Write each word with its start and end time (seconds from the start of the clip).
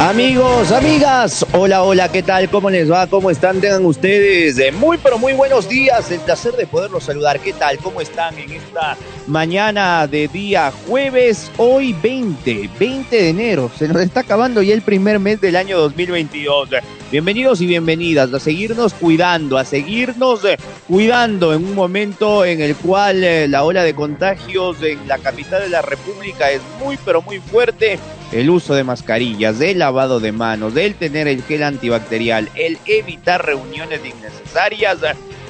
Amigos, 0.00 0.72
amigas, 0.72 1.44
hola, 1.52 1.82
hola, 1.82 2.10
¿qué 2.10 2.22
tal? 2.22 2.48
¿Cómo 2.48 2.70
les 2.70 2.90
va? 2.90 3.06
¿Cómo 3.06 3.30
están? 3.30 3.60
Tengan 3.60 3.84
ustedes 3.84 4.58
eh, 4.58 4.72
muy, 4.72 4.96
pero 4.96 5.18
muy 5.18 5.34
buenos 5.34 5.68
días. 5.68 6.10
El 6.10 6.20
placer 6.20 6.54
de 6.54 6.66
poderlos 6.66 7.04
saludar. 7.04 7.38
¿Qué 7.38 7.52
tal? 7.52 7.76
¿Cómo 7.76 8.00
están 8.00 8.38
en 8.38 8.50
esta 8.50 8.96
mañana 9.26 10.06
de 10.06 10.26
día 10.28 10.72
jueves? 10.86 11.52
Hoy 11.58 11.94
20, 12.02 12.70
20 12.80 13.14
de 13.14 13.28
enero. 13.28 13.70
Se 13.78 13.88
nos 13.88 14.00
está 14.00 14.20
acabando 14.20 14.62
ya 14.62 14.72
el 14.72 14.80
primer 14.80 15.18
mes 15.18 15.38
del 15.38 15.54
año 15.54 15.78
2022. 15.78 16.70
Bienvenidos 17.12 17.60
y 17.60 17.66
bienvenidas 17.66 18.32
a 18.32 18.40
seguirnos 18.40 18.94
cuidando, 18.94 19.58
a 19.58 19.66
seguirnos 19.66 20.42
eh, 20.46 20.56
cuidando 20.88 21.52
en 21.52 21.62
un 21.62 21.74
momento 21.74 22.46
en 22.46 22.62
el 22.62 22.74
cual 22.74 23.22
eh, 23.22 23.48
la 23.48 23.64
ola 23.64 23.84
de 23.84 23.94
contagios 23.94 24.82
en 24.82 25.06
la 25.06 25.18
capital 25.18 25.60
de 25.60 25.68
la 25.68 25.82
República 25.82 26.50
es 26.50 26.62
muy, 26.82 26.98
pero 27.04 27.20
muy 27.20 27.38
fuerte 27.38 27.98
el 28.32 28.50
uso 28.50 28.74
de 28.74 28.84
mascarillas, 28.84 29.58
del 29.58 29.80
lavado 29.80 30.20
de 30.20 30.32
manos, 30.32 30.74
del 30.74 30.94
tener 30.94 31.28
el 31.28 31.42
gel 31.42 31.62
antibacterial, 31.62 32.48
el 32.54 32.78
evitar 32.86 33.44
reuniones 33.44 34.00
innecesarias, 34.04 34.98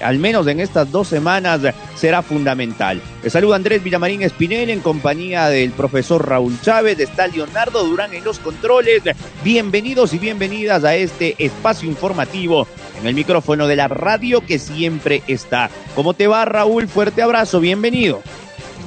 al 0.03 0.19
menos 0.19 0.47
en 0.47 0.61
estas 0.61 0.91
dos 0.91 1.09
semanas 1.09 1.61
será 1.95 2.22
fundamental. 2.22 3.00
Les 3.22 3.33
saluda 3.33 3.56
Andrés 3.56 3.83
Villamarín 3.83 4.22
Espinel 4.22 4.70
en 4.70 4.81
compañía 4.81 5.48
del 5.48 5.72
profesor 5.72 6.27
Raúl 6.27 6.59
Chávez, 6.62 6.98
está 6.98 7.27
Leonardo 7.27 7.84
Durán 7.84 8.14
en 8.14 8.25
los 8.25 8.39
controles. 8.39 9.03
Bienvenidos 9.44 10.15
y 10.15 10.19
bienvenidas 10.19 10.84
a 10.84 10.94
este 10.94 11.34
espacio 11.39 11.89
informativo 11.89 12.67
en 12.98 13.06
el 13.06 13.15
micrófono 13.15 13.67
de 13.67 13.77
la 13.77 13.89
radio 13.89 14.41
que 14.41 14.59
siempre 14.59 15.22
está. 15.27 15.70
¿Cómo 15.94 16.15
te 16.15 16.27
va 16.27 16.47
Raúl? 16.47 16.89
Fuerte 16.89 17.20
abrazo, 17.22 17.61
bienvenido. 17.61 18.22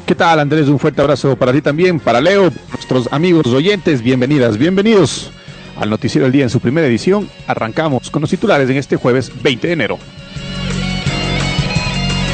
¿Qué 0.06 0.16
tal 0.16 0.40
Andrés? 0.40 0.68
Un 0.68 0.80
fuerte 0.80 1.02
abrazo 1.02 1.36
para 1.38 1.54
ti 1.54 1.62
también, 1.62 2.00
para 2.00 2.20
Leo, 2.20 2.52
nuestros 2.94 3.14
amigos 3.14 3.48
oyentes, 3.48 4.04
bienvenidas, 4.04 4.58
bienvenidos 4.60 5.32
al 5.78 5.90
Noticiero 5.90 6.26
del 6.26 6.32
Día 6.32 6.44
en 6.44 6.52
su 6.52 6.60
primera 6.60 6.86
edición. 6.86 7.28
Arrancamos 7.48 8.12
con 8.12 8.22
los 8.22 8.30
titulares 8.30 8.70
en 8.70 8.78
este 8.78 8.98
jueves 8.98 9.32
20 9.42 9.68
de 9.68 9.74
enero. 9.74 10.00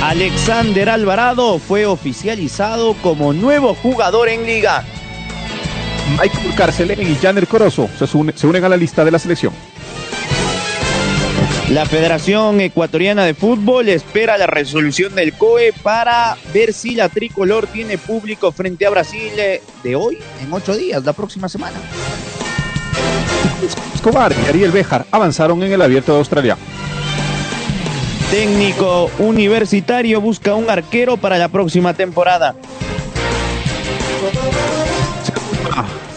Alexander 0.03 0.89
Alvarado 0.89 1.59
fue 1.59 1.85
oficializado 1.85 2.93
como 2.95 3.31
nuevo 3.31 3.73
jugador 3.73 4.27
en 4.27 4.45
liga. 4.45 4.83
Michael 6.19 6.53
Carcelén 6.55 7.09
y 7.09 7.15
Janer 7.15 7.47
Corozo 7.47 7.89
se, 7.97 8.05
se 8.07 8.47
unen 8.47 8.63
a 8.65 8.69
la 8.69 8.75
lista 8.75 9.05
de 9.05 9.11
la 9.11 9.19
selección. 9.19 9.53
La 11.71 11.85
Federación 11.85 12.59
Ecuatoriana 12.61 13.25
de 13.25 13.35
Fútbol 13.35 13.89
espera 13.89 14.39
la 14.39 14.47
resolución 14.47 15.13
del 15.13 15.33
COE 15.33 15.71
para 15.83 16.35
ver 16.51 16.73
si 16.73 16.95
la 16.95 17.09
tricolor 17.09 17.67
tiene 17.67 17.99
público 17.99 18.51
frente 18.51 18.87
a 18.87 18.89
Brasil 18.89 19.31
eh, 19.37 19.61
de 19.83 19.95
hoy 19.95 20.17
en 20.43 20.51
ocho 20.51 20.75
días, 20.75 21.03
la 21.05 21.13
próxima 21.13 21.47
semana. 21.47 21.77
Escobar 23.93 24.33
y 24.33 24.49
Ariel 24.49 24.71
Bejar 24.71 25.05
avanzaron 25.11 25.61
en 25.61 25.71
el 25.71 25.81
abierto 25.83 26.13
de 26.13 26.17
Australia. 26.17 26.57
Técnico 28.31 29.11
universitario 29.19 30.21
busca 30.21 30.55
un 30.55 30.71
arquero 30.71 31.17
para 31.17 31.37
la 31.37 31.49
próxima 31.49 31.93
temporada. 31.93 32.55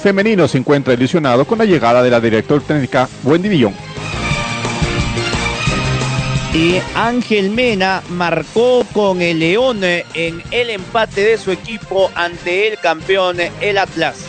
Femenino 0.03 0.49
se 0.49 0.57
encuentra 0.57 0.95
ilusionado 0.95 1.45
con 1.45 1.59
la 1.59 1.67
llegada 1.67 2.03
de 2.03 2.11
la 2.11 2.21
directora 2.21 2.65
técnica 2.67 3.07
Wendy 3.23 3.51
Villón. 3.51 3.92
Y 6.55 6.79
Ángel 6.95 7.51
Mena 7.51 8.03
marcó 8.11 8.85
con 8.93 9.23
el 9.23 9.39
León 9.39 9.83
en 9.83 10.43
el 10.51 10.69
empate 10.71 11.23
de 11.23 11.39
su 11.39 11.51
equipo 11.51 12.11
ante 12.15 12.69
el 12.69 12.79
campeón, 12.79 13.39
el 13.61 13.79
Atlas. 13.79 14.27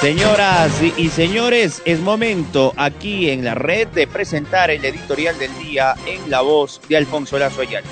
Señoras 0.00 0.70
y 0.96 1.08
señores, 1.08 1.82
es 1.84 2.00
momento 2.00 2.72
aquí 2.76 3.30
en 3.30 3.44
la 3.44 3.54
red 3.54 3.88
de 3.88 4.06
presentar 4.06 4.70
el 4.70 4.84
editorial 4.84 5.38
del 5.38 5.56
día 5.58 5.94
en 6.06 6.30
la 6.30 6.40
voz 6.40 6.80
de 6.88 6.96
Alfonso 6.96 7.38
Lazo 7.38 7.60
Ayala. 7.60 7.86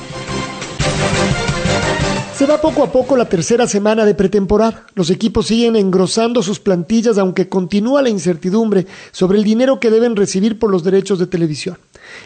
Se 2.42 2.48
va 2.48 2.60
poco 2.60 2.82
a 2.82 2.90
poco 2.90 3.16
la 3.16 3.28
tercera 3.28 3.68
semana 3.68 4.04
de 4.04 4.16
pretemporada. 4.16 4.84
Los 4.96 5.10
equipos 5.10 5.46
siguen 5.46 5.76
engrosando 5.76 6.42
sus 6.42 6.58
plantillas 6.58 7.16
aunque 7.16 7.48
continúa 7.48 8.02
la 8.02 8.08
incertidumbre 8.08 8.88
sobre 9.12 9.38
el 9.38 9.44
dinero 9.44 9.78
que 9.78 9.92
deben 9.92 10.16
recibir 10.16 10.58
por 10.58 10.68
los 10.68 10.82
derechos 10.82 11.20
de 11.20 11.28
televisión. 11.28 11.78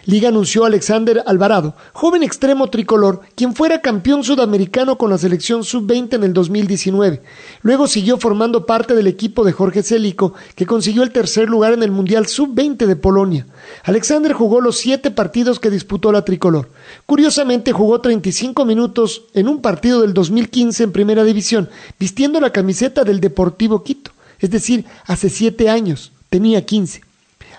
Liga 0.07 0.29
anunció 0.29 0.63
a 0.63 0.67
Alexander 0.67 1.21
Alvarado, 1.25 1.75
joven 1.91 2.23
extremo 2.23 2.69
tricolor, 2.69 3.19
quien 3.35 3.53
fuera 3.53 3.81
campeón 3.81 4.23
sudamericano 4.23 4.97
con 4.97 5.09
la 5.09 5.17
selección 5.17 5.65
sub-20 5.65 6.13
en 6.13 6.23
el 6.23 6.31
2019. 6.31 7.21
Luego 7.61 7.87
siguió 7.87 8.17
formando 8.17 8.65
parte 8.65 8.95
del 8.95 9.07
equipo 9.07 9.43
de 9.43 9.51
Jorge 9.51 9.83
Célico, 9.83 10.33
que 10.55 10.65
consiguió 10.65 11.03
el 11.03 11.11
tercer 11.11 11.49
lugar 11.49 11.73
en 11.73 11.83
el 11.83 11.91
Mundial 11.91 12.25
sub-20 12.25 12.85
de 12.85 12.95
Polonia. 12.95 13.47
Alexander 13.83 14.31
jugó 14.31 14.61
los 14.61 14.77
siete 14.77 15.11
partidos 15.11 15.59
que 15.59 15.69
disputó 15.69 16.13
la 16.13 16.23
tricolor. 16.23 16.69
Curiosamente 17.05 17.73
jugó 17.73 17.99
35 17.99 18.63
minutos 18.63 19.23
en 19.33 19.49
un 19.49 19.61
partido 19.61 20.03
del 20.03 20.13
2015 20.13 20.85
en 20.85 20.93
Primera 20.93 21.25
División, 21.25 21.69
vistiendo 21.99 22.39
la 22.39 22.53
camiseta 22.53 23.03
del 23.03 23.19
Deportivo 23.19 23.83
Quito, 23.83 24.11
es 24.39 24.51
decir, 24.51 24.85
hace 25.05 25.29
siete 25.29 25.69
años, 25.69 26.13
tenía 26.29 26.65
15. 26.65 27.06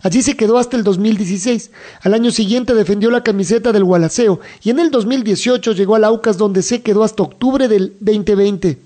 Allí 0.03 0.23
se 0.23 0.37
quedó 0.37 0.59
hasta 0.59 0.77
el 0.77 0.85
2016. 0.85 1.71
Al 2.03 2.15
año 2.15 2.31
siguiente 2.31 2.75
defendió 2.75 3.11
la 3.11 3.23
camiseta 3.23 3.73
del 3.73 3.85
Gualaceo 3.85 4.41
y 4.63 4.71
en 4.71 4.79
el 4.79 4.91
2018 4.91 5.73
llegó 5.73 5.97
al 5.97 6.05
Aucas 6.05 6.39
donde 6.39 6.63
se 6.63 6.83
quedó 6.83 7.03
hasta 7.03 7.23
octubre 7.23 7.69
del 7.69 7.97
2020. 8.01 8.79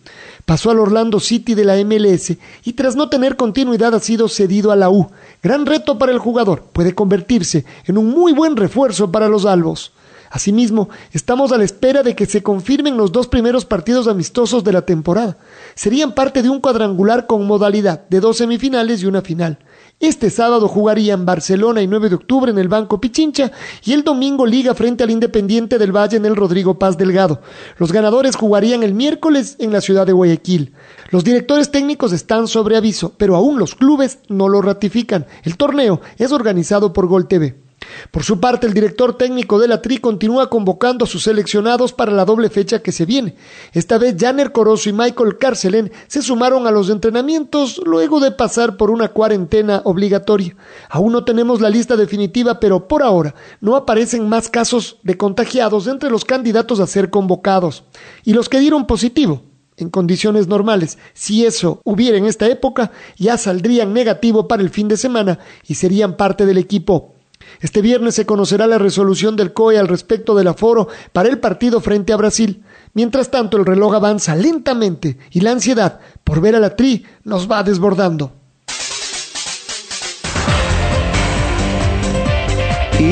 Pasó 0.44 0.70
al 0.70 0.80
Orlando 0.80 1.20
City 1.20 1.54
de 1.54 1.64
la 1.64 1.76
MLS 1.84 2.32
y 2.64 2.72
tras 2.72 2.96
no 2.96 3.08
tener 3.08 3.36
continuidad 3.36 3.94
ha 3.94 4.00
sido 4.00 4.28
cedido 4.28 4.72
a 4.72 4.76
la 4.76 4.90
U. 4.90 5.10
Gran 5.42 5.66
reto 5.66 5.98
para 5.98 6.12
el 6.12 6.18
jugador. 6.18 6.64
Puede 6.72 6.94
convertirse 6.94 7.64
en 7.86 7.98
un 7.98 8.08
muy 8.08 8.32
buen 8.32 8.56
refuerzo 8.56 9.12
para 9.12 9.28
los 9.28 9.44
albos. 9.44 9.92
Asimismo, 10.30 10.88
estamos 11.12 11.52
a 11.52 11.58
la 11.58 11.64
espera 11.64 12.02
de 12.02 12.16
que 12.16 12.24
se 12.24 12.42
confirmen 12.42 12.96
los 12.96 13.12
dos 13.12 13.28
primeros 13.28 13.66
partidos 13.66 14.08
amistosos 14.08 14.64
de 14.64 14.72
la 14.72 14.86
temporada. 14.86 15.36
Serían 15.74 16.14
parte 16.14 16.42
de 16.42 16.48
un 16.48 16.60
cuadrangular 16.60 17.26
con 17.26 17.46
modalidad 17.46 18.08
de 18.08 18.20
dos 18.20 18.38
semifinales 18.38 19.02
y 19.02 19.06
una 19.06 19.20
final. 19.20 19.58
Este 20.02 20.30
sábado 20.30 20.66
jugarían 20.66 21.24
Barcelona 21.24 21.80
y 21.80 21.86
9 21.86 22.08
de 22.08 22.16
octubre 22.16 22.50
en 22.50 22.58
el 22.58 22.66
Banco 22.66 23.00
Pichincha 23.00 23.52
y 23.84 23.92
el 23.92 24.02
domingo 24.02 24.46
Liga 24.46 24.74
frente 24.74 25.04
al 25.04 25.12
Independiente 25.12 25.78
del 25.78 25.96
Valle 25.96 26.16
en 26.16 26.26
el 26.26 26.34
Rodrigo 26.34 26.76
Paz 26.76 26.98
Delgado. 26.98 27.40
Los 27.78 27.92
ganadores 27.92 28.34
jugarían 28.34 28.82
el 28.82 28.94
miércoles 28.94 29.54
en 29.60 29.70
la 29.70 29.80
ciudad 29.80 30.04
de 30.04 30.12
Guayaquil. 30.12 30.72
Los 31.10 31.22
directores 31.22 31.70
técnicos 31.70 32.12
están 32.12 32.48
sobre 32.48 32.76
aviso, 32.76 33.12
pero 33.16 33.36
aún 33.36 33.60
los 33.60 33.76
clubes 33.76 34.18
no 34.28 34.48
lo 34.48 34.60
ratifican. 34.60 35.24
El 35.44 35.56
torneo 35.56 36.00
es 36.18 36.32
organizado 36.32 36.92
por 36.92 37.06
Gol 37.06 37.28
TV. 37.28 37.61
Por 38.10 38.24
su 38.24 38.40
parte, 38.40 38.66
el 38.66 38.74
director 38.74 39.16
técnico 39.16 39.58
de 39.58 39.68
la 39.68 39.82
TRI 39.82 39.98
continúa 39.98 40.50
convocando 40.50 41.04
a 41.04 41.08
sus 41.08 41.24
seleccionados 41.24 41.92
para 41.92 42.12
la 42.12 42.24
doble 42.24 42.50
fecha 42.50 42.82
que 42.82 42.92
se 42.92 43.06
viene. 43.06 43.34
Esta 43.72 43.98
vez, 43.98 44.16
Janer 44.18 44.52
Corozo 44.52 44.88
y 44.88 44.92
Michael 44.92 45.38
Carcelén 45.38 45.92
se 46.06 46.22
sumaron 46.22 46.66
a 46.66 46.70
los 46.70 46.90
entrenamientos 46.90 47.80
luego 47.84 48.20
de 48.20 48.32
pasar 48.32 48.76
por 48.76 48.90
una 48.90 49.08
cuarentena 49.08 49.82
obligatoria. 49.84 50.56
Aún 50.90 51.12
no 51.12 51.24
tenemos 51.24 51.60
la 51.60 51.70
lista 51.70 51.96
definitiva, 51.96 52.60
pero 52.60 52.88
por 52.88 53.02
ahora 53.02 53.34
no 53.60 53.76
aparecen 53.76 54.28
más 54.28 54.48
casos 54.48 54.98
de 55.02 55.16
contagiados 55.16 55.86
entre 55.86 56.10
los 56.10 56.24
candidatos 56.24 56.80
a 56.80 56.86
ser 56.86 57.10
convocados. 57.10 57.84
Y 58.24 58.32
los 58.32 58.48
que 58.48 58.60
dieron 58.60 58.86
positivo, 58.86 59.42
en 59.76 59.90
condiciones 59.90 60.48
normales, 60.48 60.98
si 61.14 61.44
eso 61.44 61.80
hubiera 61.84 62.18
en 62.18 62.26
esta 62.26 62.46
época, 62.46 62.92
ya 63.16 63.36
saldrían 63.36 63.92
negativo 63.92 64.46
para 64.48 64.62
el 64.62 64.70
fin 64.70 64.88
de 64.88 64.96
semana 64.96 65.38
y 65.66 65.74
serían 65.74 66.16
parte 66.16 66.46
del 66.46 66.58
equipo 66.58 67.11
este 67.60 67.80
viernes 67.80 68.14
se 68.14 68.26
conocerá 68.26 68.66
la 68.66 68.78
resolución 68.78 69.36
del 69.36 69.52
COE 69.52 69.78
al 69.78 69.88
respecto 69.88 70.34
del 70.34 70.48
aforo 70.48 70.88
para 71.12 71.28
el 71.28 71.38
partido 71.38 71.80
frente 71.80 72.12
a 72.12 72.16
Brasil. 72.16 72.62
Mientras 72.94 73.30
tanto, 73.30 73.56
el 73.56 73.66
reloj 73.66 73.94
avanza 73.94 74.34
lentamente 74.36 75.18
y 75.30 75.40
la 75.40 75.52
ansiedad 75.52 76.00
por 76.24 76.40
ver 76.40 76.56
a 76.56 76.60
la 76.60 76.76
Tri 76.76 77.04
nos 77.24 77.50
va 77.50 77.62
desbordando. 77.62 78.41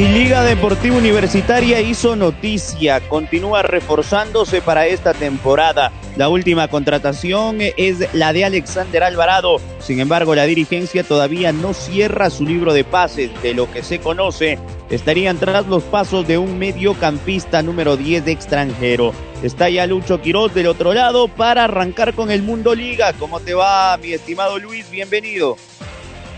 Y 0.01 0.09
Liga 0.09 0.43
Deportiva 0.45 0.97
Universitaria 0.97 1.83
hizo 1.83 2.17
noticia, 2.17 3.07
continúa 3.07 3.61
reforzándose 3.61 4.63
para 4.63 4.87
esta 4.87 5.13
temporada. 5.13 5.93
La 6.17 6.31
última 6.31 6.69
contratación 6.69 7.59
es 7.61 8.09
la 8.15 8.33
de 8.33 8.47
Alexander 8.47 9.03
Alvarado. 9.03 9.61
Sin 9.79 10.01
embargo, 10.01 10.35
la 10.35 10.45
dirigencia 10.45 11.05
todavía 11.05 11.53
no 11.53 11.75
cierra 11.75 12.31
su 12.31 12.47
libro 12.47 12.73
de 12.73 12.83
pases. 12.83 13.31
De 13.43 13.53
lo 13.53 13.71
que 13.71 13.83
se 13.83 13.99
conoce, 13.99 14.59
estarían 14.89 15.37
tras 15.37 15.67
los 15.67 15.83
pasos 15.83 16.27
de 16.27 16.39
un 16.39 16.59
mediocampista 16.59 17.61
número 17.61 17.99
10 17.99 18.25
de 18.25 18.33
extranjero. 18.33 19.13
Está 19.43 19.69
ya 19.69 19.87
Lucho 19.87 20.23
Quiroz 20.23 20.55
del 20.55 20.69
otro 20.69 20.95
lado 20.95 21.29
para 21.29 21.65
arrancar 21.65 22.15
con 22.15 22.31
el 22.31 22.41
Mundo 22.41 22.75
Liga. 22.75 23.13
¿Cómo 23.19 23.39
te 23.41 23.53
va, 23.53 23.99
mi 23.99 24.15
estimado 24.15 24.59
Luis? 24.59 24.91
Bienvenido. 24.91 25.59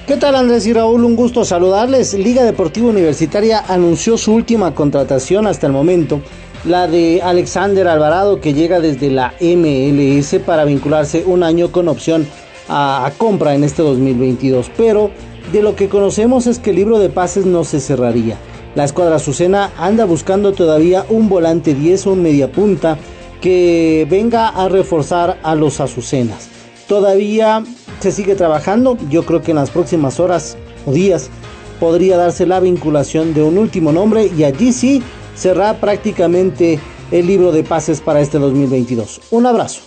¿Qué 0.07 0.17
tal 0.17 0.35
Andrés 0.35 0.67
y 0.67 0.73
Raúl? 0.73 1.05
Un 1.05 1.15
gusto 1.15 1.45
saludarles. 1.45 2.15
Liga 2.15 2.43
Deportiva 2.43 2.89
Universitaria 2.89 3.65
anunció 3.69 4.19
su 4.19 4.35
última 4.35 4.75
contratación 4.75 5.47
hasta 5.47 5.69
el 5.69 5.73
momento, 5.73 6.21
la 6.65 6.89
de 6.89 7.23
Alexander 7.23 7.87
Alvarado 7.87 8.41
que 8.41 8.53
llega 8.53 8.81
desde 8.81 9.13
la 9.13 9.33
MLS 9.41 10.41
para 10.45 10.65
vincularse 10.65 11.23
un 11.25 11.45
año 11.45 11.71
con 11.71 11.87
opción 11.87 12.27
a, 12.69 13.13
compra 13.17 13.55
en 13.55 13.63
este 13.63 13.83
2022. 13.83 14.73
Pero 14.77 15.13
de 15.53 15.63
lo 15.63 15.77
que 15.77 15.89
conocemos 15.89 16.49
es 16.49 16.59
que 16.59 16.71
el 16.71 16.77
libro 16.77 16.99
de 16.99 17.09
pases 17.09 17.47
no 17.47 17.63
se 17.63 17.79
cerraría. 17.79 18.37
La 18.75 18.83
escuadra 18.83 19.17
Azucena 19.17 19.71
anda 19.79 20.05
buscando 20.05 20.51
todavía 20.51 21.07
un 21.11 21.29
volante 21.29 21.75
10 21.75 22.09
o 22.09 22.13
un 22.15 22.23
mediapunta 22.23 22.99
que 23.41 24.05
venga 24.11 24.49
a 24.49 24.69
reforzar 24.69 25.39
a 25.45 25.55
los 25.55 25.79
Azucenas. 25.79 26.49
Todavía 26.89 27.63
se 28.03 28.13
sigue 28.13 28.35
trabajando. 28.35 28.99
Yo 29.09 29.25
creo 29.25 29.43
que 29.43 29.53
en 29.53 29.57
las 29.57 29.71
próximas 29.71 30.19
horas 30.19 30.57
o 30.87 30.93
días 30.93 31.31
podría 31.79 32.17
darse 32.17 32.47
la 32.47 32.61
vinculación 32.61 33.33
de 33.33 33.43
un 33.43 33.59
último 33.59 33.93
nombre 33.93 34.27
y 34.27 34.45
allí 34.45 34.73
sí 34.73 35.03
cerrar 35.37 35.79
prácticamente 35.79 36.79
el 37.11 37.27
libro 37.27 37.53
de 37.53 37.63
pases 37.63 38.01
para 38.01 38.21
este 38.21 38.39
2022. 38.39 39.21
Un 39.31 39.47
abrazo. 39.47 39.83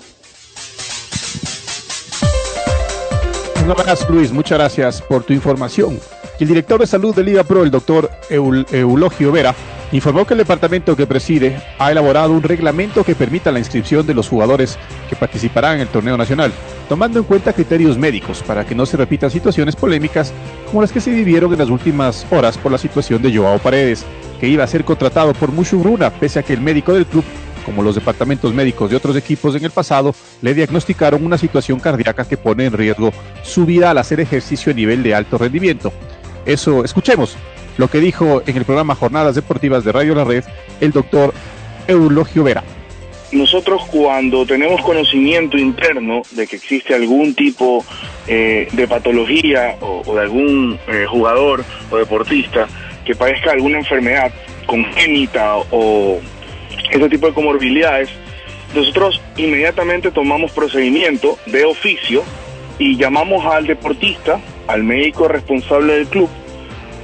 Un 3.63 3.71
abrazo 3.71 4.05
Luis, 4.09 4.31
muchas 4.31 4.59
gracias 4.59 5.01
por 5.01 5.23
tu 5.23 5.33
información. 5.33 5.99
El 6.39 6.47
director 6.47 6.79
de 6.79 6.87
salud 6.87 7.15
de 7.15 7.23
Liga 7.23 7.43
Pro, 7.43 7.63
el 7.63 7.71
doctor 7.71 8.09
Eul 8.29 8.65
Eulogio 8.71 9.31
Vera, 9.31 9.55
informó 9.91 10.25
que 10.25 10.33
el 10.33 10.39
departamento 10.39 10.95
que 10.95 11.07
preside 11.07 11.61
ha 11.77 11.91
elaborado 11.91 12.31
un 12.31 12.43
reglamento 12.43 13.03
que 13.03 13.15
permita 13.15 13.51
la 13.51 13.59
inscripción 13.59 14.05
de 14.05 14.13
los 14.13 14.27
jugadores 14.27 14.77
que 15.09 15.15
participarán 15.15 15.75
en 15.75 15.81
el 15.81 15.87
torneo 15.87 16.17
nacional, 16.17 16.51
tomando 16.89 17.19
en 17.19 17.25
cuenta 17.25 17.53
criterios 17.53 17.97
médicos 17.97 18.43
para 18.45 18.65
que 18.65 18.75
no 18.75 18.85
se 18.85 18.97
repitan 18.97 19.31
situaciones 19.31 19.75
polémicas 19.75 20.33
como 20.67 20.81
las 20.81 20.91
que 20.91 21.01
se 21.01 21.11
vivieron 21.11 21.53
en 21.53 21.59
las 21.59 21.69
últimas 21.69 22.25
horas 22.31 22.57
por 22.57 22.71
la 22.71 22.77
situación 22.77 23.21
de 23.21 23.35
Joao 23.35 23.59
Paredes, 23.59 24.05
que 24.39 24.47
iba 24.47 24.63
a 24.63 24.67
ser 24.67 24.83
contratado 24.83 25.33
por 25.33 25.51
Mushugruna 25.51 26.09
pese 26.09 26.39
a 26.39 26.43
que 26.43 26.53
el 26.53 26.61
médico 26.61 26.93
del 26.93 27.05
club, 27.05 27.23
como 27.65 27.81
los 27.81 27.95
departamentos 27.95 28.53
médicos 28.53 28.89
de 28.89 28.95
otros 28.95 29.15
equipos 29.15 29.55
en 29.55 29.65
el 29.65 29.71
pasado, 29.71 30.13
le 30.41 30.53
diagnosticaron 30.53 31.25
una 31.25 31.37
situación 31.37 31.79
cardíaca 31.79 32.25
que 32.25 32.37
pone 32.37 32.65
en 32.65 32.73
riesgo 32.73 33.11
su 33.43 33.65
vida 33.65 33.91
al 33.91 33.97
hacer 33.97 34.19
ejercicio 34.19 34.71
a 34.71 34.75
nivel 34.75 35.03
de 35.03 35.15
alto 35.15 35.37
rendimiento. 35.37 35.91
Eso, 36.45 36.83
escuchemos 36.83 37.35
lo 37.77 37.89
que 37.89 37.99
dijo 37.99 38.41
en 38.45 38.57
el 38.57 38.65
programa 38.65 38.95
Jornadas 38.95 39.35
Deportivas 39.35 39.83
de 39.83 39.91
Radio 39.91 40.15
La 40.15 40.23
Red 40.23 40.43
el 40.81 40.91
doctor 40.91 41.33
Eulogio 41.87 42.43
Vera. 42.43 42.63
Nosotros 43.31 43.83
cuando 43.91 44.45
tenemos 44.45 44.81
conocimiento 44.81 45.57
interno 45.57 46.21
de 46.31 46.47
que 46.47 46.55
existe 46.55 46.93
algún 46.93 47.35
tipo 47.35 47.83
eh, 48.27 48.67
de 48.71 48.87
patología 48.87 49.77
o, 49.81 50.15
de 50.15 50.21
algún 50.21 50.79
eh, 50.87 51.05
jugador 51.07 51.65
o 51.91 51.97
deportista 51.97 52.67
que 53.03 53.15
padezca 53.15 53.51
alguna 53.51 53.79
enfermedad 53.79 54.31
congénita 54.65 55.57
o 55.71 56.19
ese 56.91 57.09
tipo 57.09 57.27
de 57.27 57.33
comorbilidades, 57.33 58.09
nosotros 58.73 59.21
inmediatamente 59.37 60.11
tomamos 60.11 60.51
procedimiento 60.51 61.37
de 61.45 61.65
oficio 61.65 62.23
y 62.79 62.97
llamamos 62.97 63.45
al 63.45 63.67
deportista, 63.67 64.39
al 64.67 64.83
médico 64.83 65.27
responsable 65.27 65.93
del 65.93 66.07
club 66.07 66.29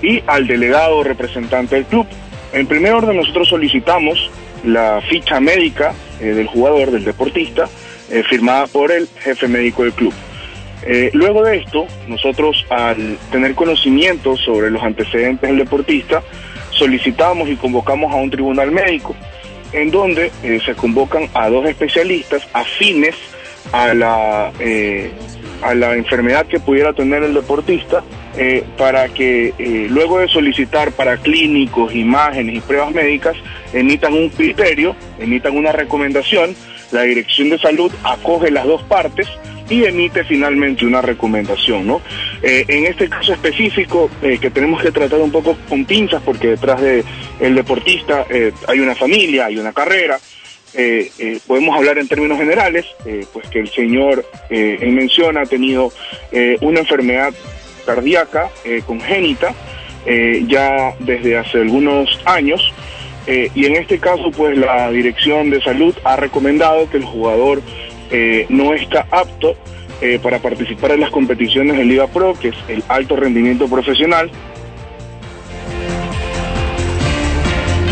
y 0.01 0.24
al 0.27 0.48
delegado 0.48 1.03
representante 1.03 1.75
del 1.75 1.86
club. 1.86 2.07
En 2.53 2.68
primer 2.68 2.94
orden 2.94 3.18
nosotros 3.18 3.50
solicitamos 3.50 4.30
la 4.63 5.01
ficha 5.09 5.39
médica 5.39 5.94
eh, 6.19 6.25
del 6.25 6.48
jugador, 6.48 6.92
del 6.92 7.03
deportista, 7.03 7.68
eh, 8.09 8.24
firmada 8.24 8.68
por 8.68 8.92
el 8.92 9.07
jefe 9.19 9.48
médico 9.48 9.83
del 9.83 9.94
club. 9.94 10.13
Eh, 10.83 11.12
luego 11.13 11.44
de 11.44 11.57
esto, 11.57 11.86
nosotros 12.07 12.65
al 12.69 13.18
tener 13.31 13.56
conocimiento 13.56 14.36
sobre 14.36 14.71
los 14.71 14.81
antecedentes 14.83 15.50
del 15.50 15.59
deportista, 15.59 16.24
solicitamos 16.71 17.50
y 17.50 17.56
convocamos 17.56 18.12
a 18.12 18.15
un 18.15 18.30
tribunal 18.31 18.71
médico, 18.71 19.15
en 19.74 19.92
donde 19.92 20.31
se 20.65 20.74
convocan 20.75 21.30
a 21.33 21.50
dos 21.50 21.65
especialistas 21.65 22.47
afines 22.54 23.15
a 23.71 23.94
la, 23.94 24.51
a 25.62 25.74
la 25.75 25.96
enfermedad 25.96 26.46
que 26.46 26.60
pudiera 26.60 26.94
tener 26.94 27.24
el 27.24 27.34
deportista 27.34 28.04
eh, 28.38 28.63
para 28.78 29.10
que 29.10 29.54
eh, 29.58 29.88
luego 29.90 30.19
de 30.19 30.28
solicitar 30.28 30.92
para 30.92 31.18
clínicos, 31.18 31.94
imágenes 31.94 32.56
y 32.56 32.60
pruebas 32.62 32.92
médicas, 32.92 33.36
emitan 33.74 34.13
un 34.13 34.30
criterio, 34.30 34.96
emitan 35.19 35.56
una 35.58 35.72
recomendación, 35.72 36.56
la 36.92 37.04
Dirección 37.04 37.50
de 37.50 37.60
Salud 37.60 37.92
acoge 38.04 38.52
las 38.52 38.66
dos 38.66 38.84
partes 38.84 39.28
y 39.69 39.86
emite 39.86 40.25
finalmente 40.25 40.86
una 40.86 41.02
recomendación, 41.02 41.88
¿no? 41.88 42.02
Eh, 42.42 42.66
en 42.68 42.86
este 42.86 43.07
caso 43.07 43.31
específico, 43.31 44.10
que 44.22 44.50
tenemos 44.50 44.81
que 44.81 44.92
tratar 44.92 45.19
un 45.19 45.31
poco 45.31 45.56
con 45.69 45.86
pinzas, 45.86 46.22
porque 46.24 46.50
detrás 46.50 46.81
de 46.81 47.06
el 47.40 47.56
deportista 47.56 48.25
hay 48.68 48.80
una 48.81 48.96
familia, 48.96 49.46
hay 49.46 49.57
una 49.57 49.72
carrera, 49.72 50.19
podemos 51.47 51.75
hablar 51.75 51.97
en 51.97 52.07
términos 52.07 52.38
generales, 52.38 52.85
pues 53.33 53.47
que 53.50 53.59
el 53.59 53.69
señor 53.69 54.25
en 54.50 54.95
mención 54.95 55.38
ha 55.38 55.45
tenido 55.45 55.91
una 56.62 56.79
enfermedad 56.79 57.33
cardíaca 57.81 58.50
eh, 58.63 58.81
congénita 58.85 59.53
eh, 60.06 60.44
ya 60.47 60.95
desde 61.00 61.38
hace 61.38 61.59
algunos 61.59 62.19
años 62.25 62.73
eh, 63.27 63.50
y 63.53 63.65
en 63.65 63.75
este 63.75 64.00
caso 64.00 64.31
pues 64.31 64.57
la 64.57 64.89
Dirección 64.91 65.50
de 65.50 65.62
Salud 65.62 65.95
ha 66.03 66.15
recomendado 66.15 66.89
que 66.89 66.97
el 66.97 67.06
jugador 67.06 67.62
no 68.50 68.73
está 68.73 69.07
apto 69.09 69.56
para 70.21 70.39
participar 70.39 70.92
en 70.92 70.99
las 70.99 71.11
competiciones 71.11 71.78
de 71.78 71.85
Liga 71.85 72.07
Pro, 72.07 72.33
que 72.33 72.49
es 72.49 72.56
el 72.68 72.83
alto 72.90 73.16
rendimiento 73.16 73.69
profesional, 73.69 74.30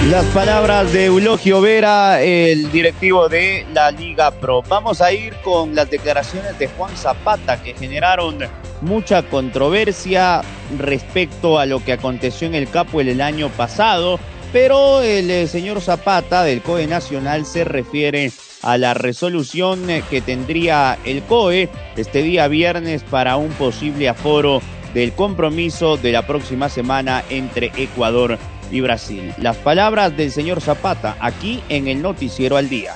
Las 0.10 0.25
palabras 0.34 0.92
de 0.92 1.06
Eulogio 1.06 1.62
Vera, 1.62 2.20
el 2.24 2.72
directivo 2.72 3.30
de 3.30 3.63
la 3.75 3.92
Liga 3.92 4.32
Pro. 4.32 4.63
Vamos 4.68 5.01
a 5.01 5.13
ir 5.13 5.36
con 5.44 5.75
las 5.75 5.88
declaraciones 5.92 6.58
de 6.58 6.66
Juan 6.66 6.98
Zapata 6.98 7.62
que 7.62 7.75
generaron 7.75 8.39
mucha 8.82 9.22
controversia 9.22 10.42
respecto 10.80 11.60
a 11.60 11.68
lo 11.68 11.86
que 11.86 11.94
aconteció 11.94 12.48
en 12.48 12.56
el 12.56 12.68
Capo 12.68 13.01
el 13.01 13.22
año 13.22 13.50
pasado, 13.50 14.20
pero 14.51 15.04
el 15.04 15.30
eh, 15.30 15.46
señor 15.46 15.80
Zapata 15.80 16.44
del 16.44 16.63
COE 16.63 16.88
Nacional 16.88 17.46
se 17.46 17.63
refiere 17.63 18.32
a 18.63 18.80
la 18.80 18.96
resolución 18.96 19.86
que 20.10 20.22
tendría 20.22 20.98
el 21.06 21.22
COE 21.22 21.70
este 21.98 22.24
día 22.24 22.48
viernes 22.48 23.04
para 23.04 23.38
un 23.38 23.50
posible 23.50 24.10
aforo 24.10 24.60
del 24.96 25.13
compromiso 25.13 25.98
de 25.98 26.12
la 26.12 26.25
próxima 26.25 26.68
semana 26.68 27.24
entre 27.30 27.72
Ecuador 27.78 28.39
y 28.71 28.81
Brasil. 28.81 29.33
Las 29.38 29.57
palabras 29.57 30.15
del 30.15 30.31
señor 30.31 30.61
Zapata 30.61 31.17
aquí 31.19 31.61
en 31.69 31.88
el 31.88 32.01
Noticiero 32.01 32.57
al 32.57 32.69
Día. 32.69 32.93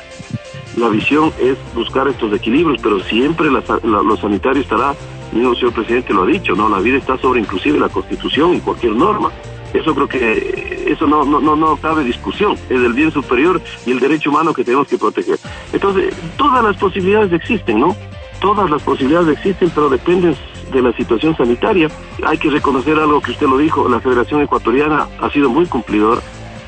La 0.77 0.89
visión 0.89 1.31
es 1.39 1.55
buscar 1.75 2.07
estos 2.07 2.33
equilibrios, 2.33 2.79
pero 2.81 2.99
siempre 3.01 3.51
la, 3.51 3.63
la, 3.83 4.01
lo 4.01 4.17
sanitario 4.17 4.61
estará 4.61 4.95
el 5.33 5.55
señor 5.55 5.73
presidente 5.73 6.13
lo 6.13 6.23
ha 6.23 6.27
dicho, 6.27 6.53
¿no? 6.55 6.69
La 6.69 6.79
vida 6.79 6.97
está 6.97 7.17
sobre 7.17 7.39
inclusive 7.39 7.79
la 7.79 7.89
constitución 7.89 8.55
y 8.55 8.59
cualquier 8.59 8.93
norma. 8.93 9.31
Eso 9.73 9.95
creo 9.95 10.07
que 10.07 10.85
eso 10.87 11.07
no, 11.07 11.25
no, 11.25 11.39
no, 11.39 11.55
no 11.55 11.75
cabe 11.77 12.03
discusión. 12.03 12.53
Es 12.69 12.79
el 12.79 12.93
bien 12.93 13.11
superior 13.11 13.59
y 13.85 13.91
el 13.91 13.99
derecho 13.99 14.29
humano 14.29 14.53
que 14.53 14.63
tenemos 14.63 14.87
que 14.87 14.97
proteger. 14.97 15.39
Entonces, 15.71 16.13
todas 16.37 16.63
las 16.63 16.77
posibilidades 16.77 17.33
existen, 17.33 17.79
¿no? 17.79 17.95
Todas 18.39 18.69
las 18.69 18.81
posibilidades 18.83 19.37
existen, 19.37 19.71
pero 19.73 19.89
dependen 19.89 20.35
de 20.73 20.81
la 20.81 20.93
situación 20.93 21.35
sanitaria. 21.37 21.89
Hay 22.25 22.37
que 22.37 22.49
reconocer 22.49 22.97
algo 22.99 23.21
que 23.21 23.31
usted 23.31 23.47
lo 23.47 23.57
dijo, 23.57 23.87
la 23.87 23.99
Federación 23.99 24.41
Ecuatoriana 24.41 25.07
ha 25.19 25.29
sido 25.29 25.49
muy 25.49 25.65
cumplidor. 25.65 26.21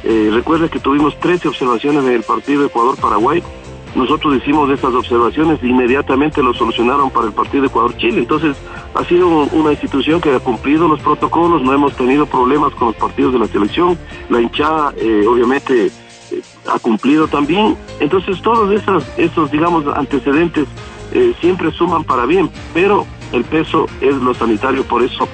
Eh, 0.03 0.29
recuerda 0.31 0.69
que 0.69 0.79
tuvimos 0.79 1.19
13 1.19 1.47
observaciones 1.47 2.03
en 2.05 2.11
el 2.11 2.23
partido 2.23 2.65
Ecuador-Paraguay 2.65 3.41
nosotros 3.95 4.35
hicimos 4.35 4.69
estas 4.69 4.93
observaciones 4.93 5.63
e 5.63 5.67
inmediatamente 5.67 6.43
lo 6.43 6.53
solucionaron 6.53 7.09
para 7.09 7.27
el 7.27 7.33
partido 7.33 7.65
Ecuador-Chile. 7.65 8.19
Entonces, 8.19 8.57
ha 8.93 9.05
sido 9.05 9.27
una 9.27 9.71
institución 9.71 10.19
que 10.19 10.35
ha 10.35 10.39
cumplido 10.39 10.89
los 10.89 10.99
protocolos, 10.99 11.61
no 11.61 11.73
hemos 11.73 11.95
tenido 11.95 12.25
problemas 12.25 12.73
con 12.73 12.89
los 12.89 12.97
partidos 12.97 13.31
de 13.31 13.39
la 13.39 13.47
selección. 13.47 13.97
La 14.29 14.41
hinchada, 14.41 14.93
eh, 14.97 15.25
obviamente, 15.25 15.87
eh, 15.87 16.41
ha 16.67 16.77
cumplido 16.77 17.29
también. 17.29 17.77
Entonces 18.01 18.41
todos 18.41 18.69
esos, 18.71 19.05
esos 19.15 19.49
digamos, 19.49 19.85
antecedentes 19.95 20.67
eh, 21.13 21.33
siempre 21.39 21.71
suman 21.71 22.03
para 22.03 22.25
bien, 22.25 22.49
pero 22.73 23.07
el 23.31 23.43
peso 23.43 23.87
es 24.01 24.15
lo 24.15 24.33
sanitario, 24.33 24.83
por 24.83 25.03
eso 25.03 25.27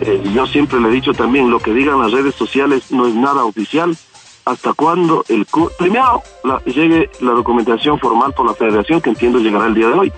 eh, 0.00 0.22
yo 0.32 0.46
siempre 0.46 0.80
le 0.80 0.88
he 0.88 0.92
dicho 0.92 1.12
también, 1.12 1.50
lo 1.50 1.58
que 1.58 1.74
digan 1.74 2.00
las 2.00 2.12
redes 2.12 2.34
sociales 2.34 2.90
no 2.90 3.06
es 3.06 3.14
nada 3.14 3.44
oficial, 3.44 3.96
hasta 4.44 4.72
cuando 4.72 5.24
el 5.28 5.46
primero 5.78 6.22
llegue 6.64 7.10
la 7.20 7.32
documentación 7.32 7.98
formal 7.98 8.32
por 8.32 8.46
la 8.46 8.54
federación, 8.54 9.00
que 9.00 9.10
entiendo 9.10 9.38
llegará 9.38 9.66
el 9.66 9.74
día 9.74 9.88
de 9.88 9.94
hoy. 9.94 10.12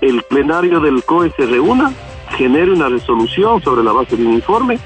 El 0.00 0.22
plenario 0.22 0.80
del 0.80 1.02
COE 1.04 1.32
se 1.36 1.46
reúna, 1.46 1.92
genere 2.36 2.72
una 2.72 2.88
resolución 2.88 3.62
sobre 3.62 3.82
la 3.82 3.92
base 3.92 4.16
de 4.16 4.24
un 4.24 4.34
informe 4.34 4.78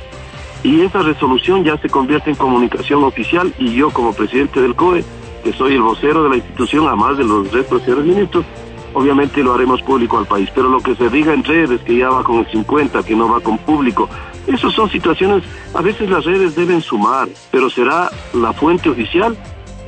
y 0.63 0.81
esa 0.81 1.03
resolución 1.03 1.65
ya 1.65 1.77
se 1.79 1.89
convierte 1.89 2.31
en 2.31 2.37
comunicación 2.37 3.05
oficial 3.05 3.53
y 3.59 3.75
yo 3.75 3.91
como 3.91 4.13
presidente 4.13 4.61
del 4.61 4.75
COE, 4.75 5.05
que 5.45 5.53
soy 5.53 5.75
el 5.75 5.83
vocero 5.83 6.25
de 6.25 6.31
la 6.31 6.37
institución, 6.37 6.87
además 6.89 7.19
de 7.19 7.25
los 7.25 7.53
restos 7.53 7.83
señores 7.83 8.07
ministros, 8.07 8.45
obviamente 8.95 9.43
lo 9.43 9.55
haremos 9.55 9.83
público 9.83 10.19
al 10.19 10.27
país. 10.27 10.51
Pero 10.55 10.69
lo 10.69 10.81
que 10.81 10.95
se 10.95 11.09
diga 11.11 11.33
en 11.33 11.45
redes, 11.45 11.81
que 11.83 11.97
ya 11.97 12.11
va 12.11 12.25
con 12.25 12.39
el 12.39 12.51
50, 12.51 13.03
que 13.03 13.15
no 13.15 13.29
va 13.29 13.41
con 13.41 13.59
público, 13.59 14.09
esas 14.47 14.73
son 14.73 14.91
situaciones, 14.91 15.45
a 15.75 15.83
veces 15.83 16.09
las 16.09 16.25
redes 16.25 16.57
deben 16.57 16.81
sumar, 16.81 17.29
pero 17.51 17.69
será 17.69 18.11
la 18.33 18.53
fuente 18.53 18.89
oficial 18.89 19.37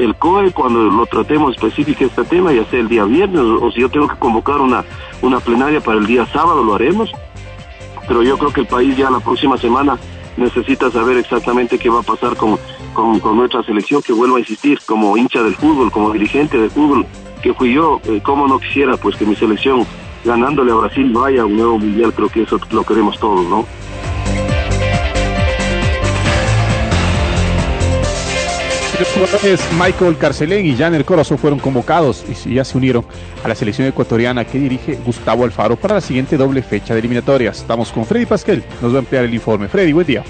el 0.00 0.14
COE 0.16 0.50
cuando 0.52 0.80
lo 0.84 1.06
tratemos 1.06 1.54
específico 1.54 2.04
este 2.04 2.24
tema, 2.24 2.52
ya 2.52 2.64
sea 2.70 2.80
el 2.80 2.88
día 2.88 3.04
viernes 3.04 3.42
o 3.42 3.70
si 3.70 3.80
yo 3.80 3.90
tengo 3.90 4.08
que 4.08 4.16
convocar 4.16 4.60
una, 4.60 4.82
una 5.20 5.40
plenaria 5.40 5.80
para 5.80 5.98
el 5.98 6.06
día 6.06 6.26
sábado, 6.26 6.64
lo 6.64 6.74
haremos. 6.74 7.12
Pero 8.08 8.22
yo 8.22 8.38
creo 8.38 8.52
que 8.52 8.62
el 8.62 8.66
país 8.66 8.96
ya 8.96 9.10
la 9.10 9.20
próxima 9.20 9.58
semana 9.58 9.98
necesita 10.36 10.90
saber 10.90 11.18
exactamente 11.18 11.78
qué 11.78 11.90
va 11.90 12.00
a 12.00 12.02
pasar 12.02 12.34
con, 12.36 12.58
con, 12.94 13.36
nuestra 13.36 13.62
selección, 13.62 14.02
que 14.02 14.12
vuelvo 14.12 14.36
a 14.36 14.40
insistir, 14.40 14.80
como 14.86 15.16
hincha 15.16 15.42
del 15.42 15.54
fútbol, 15.54 15.92
como 15.92 16.10
dirigente 16.12 16.58
del 16.58 16.70
fútbol, 16.70 17.06
que 17.40 17.54
fui 17.54 17.74
yo, 17.74 18.00
eh, 18.04 18.20
como 18.22 18.46
no 18.46 18.58
quisiera 18.58 18.96
pues 18.96 19.16
que 19.16 19.24
mi 19.24 19.34
selección 19.34 19.86
ganándole 20.24 20.72
a 20.72 20.74
Brasil 20.74 21.10
vaya 21.12 21.42
a 21.42 21.46
un 21.46 21.56
nuevo 21.56 21.78
mundial, 21.78 22.12
creo 22.12 22.28
que 22.28 22.42
eso 22.42 22.60
lo 22.70 22.84
queremos 22.84 23.18
todos, 23.18 23.46
¿no? 23.46 23.66
Los 28.98 29.08
jugadores 29.12 29.60
Michael 29.78 30.18
Carcelén 30.18 30.66
y 30.66 30.76
Janer 30.76 31.06
Corazón 31.06 31.38
fueron 31.38 31.58
convocados 31.58 32.22
y 32.46 32.54
ya 32.54 32.64
se 32.66 32.76
unieron 32.76 33.06
a 33.42 33.48
la 33.48 33.54
selección 33.54 33.88
ecuatoriana 33.88 34.44
que 34.44 34.58
dirige 34.58 34.98
Gustavo 35.06 35.44
Alfaro 35.44 35.76
para 35.76 35.94
la 35.94 36.00
siguiente 36.02 36.36
doble 36.36 36.62
fecha 36.62 36.92
de 36.92 37.00
eliminatorias. 37.00 37.60
Estamos 37.60 37.92
con 37.92 38.04
Freddy 38.04 38.26
Pasquel, 38.26 38.62
nos 38.82 38.92
va 38.92 38.96
a 38.96 38.98
ampliar 38.98 39.24
el 39.24 39.32
informe. 39.32 39.68
Freddy, 39.68 39.92
buen 39.94 40.06
día. 40.06 40.22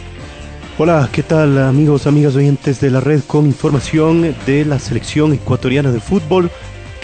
Hola, 0.79 1.09
¿qué 1.11 1.25
tal 1.25 1.59
amigos, 1.59 2.07
amigas 2.07 2.37
oyentes 2.37 2.81
de 2.81 2.93
la 2.93 3.01
red 3.01 3.23
con 3.27 3.45
información 3.45 4.37
de 4.47 4.65
la 4.65 4.79
selección 4.79 5.33
ecuatoriana 5.33 5.91
de 5.91 5.99
fútbol 5.99 6.49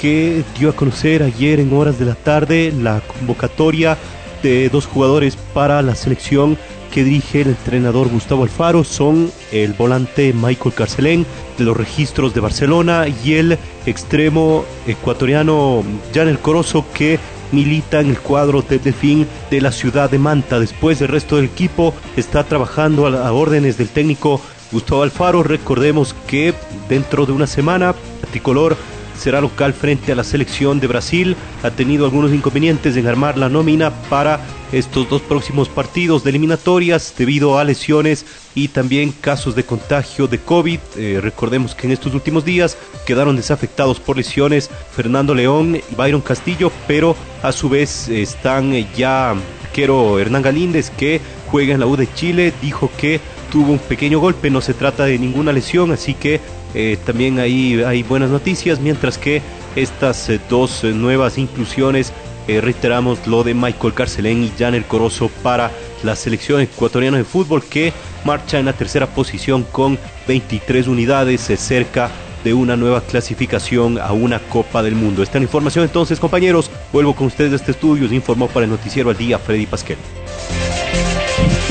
que 0.00 0.44
dio 0.58 0.70
a 0.70 0.76
conocer 0.76 1.22
ayer 1.22 1.60
en 1.60 1.72
horas 1.72 1.98
de 1.98 2.04
la 2.04 2.14
tarde 2.14 2.72
la 2.72 3.00
convocatoria 3.00 3.96
de 4.42 4.68
dos 4.68 4.86
jugadores 4.86 5.36
para 5.54 5.82
la 5.82 5.94
selección 5.94 6.58
que 6.92 7.04
dirige 7.04 7.42
el 7.42 7.48
entrenador 7.48 8.08
Gustavo 8.08 8.44
Alfaro 8.44 8.84
son 8.84 9.30
el 9.52 9.72
volante 9.72 10.32
Michael 10.32 10.74
Carcelén 10.74 11.26
de 11.58 11.64
los 11.64 11.76
registros 11.76 12.32
de 12.32 12.40
Barcelona 12.40 13.06
y 13.24 13.34
el 13.34 13.58
extremo 13.86 14.64
ecuatoriano 14.86 15.82
Janel 16.14 16.38
Corozo 16.38 16.86
que 16.94 17.18
milita 17.52 18.00
en 18.00 18.10
el 18.10 18.18
cuadro 18.18 18.62
de 18.62 18.78
Delfín 18.78 19.26
de 19.50 19.60
la 19.60 19.72
ciudad 19.72 20.10
de 20.10 20.18
Manta. 20.18 20.58
Después 20.58 21.00
el 21.00 21.08
resto 21.08 21.36
del 21.36 21.46
equipo 21.46 21.94
está 22.16 22.44
trabajando 22.44 23.06
a, 23.06 23.32
órdenes 23.32 23.78
del 23.78 23.88
técnico 23.88 24.40
Gustavo 24.72 25.02
Alfaro. 25.02 25.42
Recordemos 25.42 26.14
que 26.26 26.54
dentro 26.88 27.26
de 27.26 27.32
una 27.32 27.46
semana 27.46 27.94
Tricolor 28.30 28.76
será 29.16 29.40
local 29.40 29.72
frente 29.72 30.12
a 30.12 30.14
la 30.14 30.24
selección 30.24 30.80
de 30.80 30.86
Brasil. 30.86 31.36
Ha 31.62 31.70
tenido 31.70 32.04
algunos 32.04 32.32
inconvenientes 32.32 32.96
en 32.96 33.06
armar 33.06 33.36
la 33.38 33.48
nómina 33.48 33.90
para 34.08 34.40
estos 34.72 35.08
dos 35.08 35.22
próximos 35.22 35.68
partidos 35.68 36.24
de 36.24 36.30
eliminatorias 36.30 37.14
debido 37.16 37.58
a 37.58 37.64
lesiones 37.64 38.26
y 38.54 38.68
también 38.68 39.12
casos 39.12 39.54
de 39.54 39.64
contagio 39.64 40.26
de 40.26 40.38
COVID. 40.38 40.80
Eh, 40.96 41.20
recordemos 41.22 41.74
que 41.74 41.86
en 41.86 41.92
estos 41.92 42.14
últimos 42.14 42.44
días 42.44 42.76
quedaron 43.06 43.36
desafectados 43.36 44.00
por 44.00 44.16
lesiones 44.16 44.70
Fernando 44.94 45.34
León 45.34 45.76
y 45.76 45.94
Byron 45.94 46.20
Castillo, 46.20 46.72
pero 46.86 47.16
a 47.42 47.52
su 47.52 47.68
vez 47.68 48.08
están 48.08 48.72
ya 48.96 49.34
quiero 49.72 50.18
Hernán 50.18 50.42
Galíndez 50.42 50.90
que 50.90 51.20
juega 51.50 51.74
en 51.74 51.80
la 51.80 51.86
U 51.86 51.96
de 51.96 52.12
Chile, 52.14 52.52
dijo 52.62 52.90
que 52.96 53.20
tuvo 53.52 53.72
un 53.72 53.78
pequeño 53.78 54.18
golpe, 54.18 54.50
no 54.50 54.60
se 54.60 54.74
trata 54.74 55.04
de 55.04 55.18
ninguna 55.18 55.52
lesión, 55.52 55.92
así 55.92 56.14
que 56.14 56.40
eh, 56.78 56.98
también 57.06 57.38
ahí 57.38 57.82
hay 57.82 58.02
buenas 58.02 58.28
noticias, 58.28 58.80
mientras 58.80 59.16
que 59.16 59.40
estas 59.76 60.28
eh, 60.28 60.38
dos 60.50 60.84
eh, 60.84 60.92
nuevas 60.92 61.38
inclusiones, 61.38 62.12
reiteramos 62.46 63.26
lo 63.26 63.42
de 63.42 63.54
Michael 63.54 63.92
Carcelén 63.92 64.44
y 64.44 64.52
Janer 64.56 64.84
Corozo 64.84 65.28
para 65.42 65.72
la 66.04 66.14
selección 66.14 66.60
ecuatoriana 66.60 67.16
de 67.16 67.24
fútbol 67.24 67.64
que 67.64 67.92
marcha 68.24 68.60
en 68.60 68.66
la 68.66 68.72
tercera 68.72 69.08
posición 69.08 69.64
con 69.64 69.98
23 70.28 70.86
unidades 70.86 71.40
cerca 71.40 72.08
de 72.44 72.54
una 72.54 72.76
nueva 72.76 73.00
clasificación 73.00 73.98
a 73.98 74.12
una 74.12 74.38
Copa 74.38 74.84
del 74.84 74.94
Mundo. 74.94 75.24
Esta 75.24 75.38
información 75.40 75.82
entonces 75.82 76.20
compañeros, 76.20 76.70
vuelvo 76.92 77.16
con 77.16 77.26
ustedes 77.26 77.50
de 77.50 77.56
este 77.56 77.72
estudio, 77.72 78.06
informó 78.14 78.46
para 78.46 78.62
el 78.62 78.70
noticiero 78.70 79.10
al 79.10 79.16
día 79.16 79.40
Freddy 79.40 79.66
Pasquel. 79.66 79.98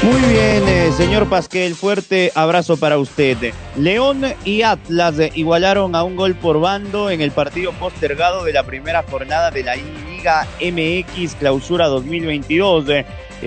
Muy 0.04 0.22
bien, 0.32 0.68
eh, 0.68 0.92
señor 0.96 1.28
Pasquel, 1.28 1.74
fuerte 1.74 2.32
abrazo 2.36 2.78
para 2.78 2.98
usted. 2.98 3.38
León 3.76 4.24
y 4.44 4.62
Atlas 4.62 5.16
igualaron 5.34 5.96
a 5.96 6.04
un 6.04 6.16
gol 6.16 6.36
por 6.36 6.60
bando 6.60 7.10
en 7.10 7.22
el 7.22 7.32
partido 7.32 7.72
postergado 7.74 8.44
de 8.44 8.54
la 8.54 8.64
primera 8.64 9.04
jornada 9.04 9.50
de 9.50 9.64
la 9.64 9.76
Liga 9.76 10.48
MX 10.62 11.36
Clausura 11.36 11.88
2022. 11.88 12.86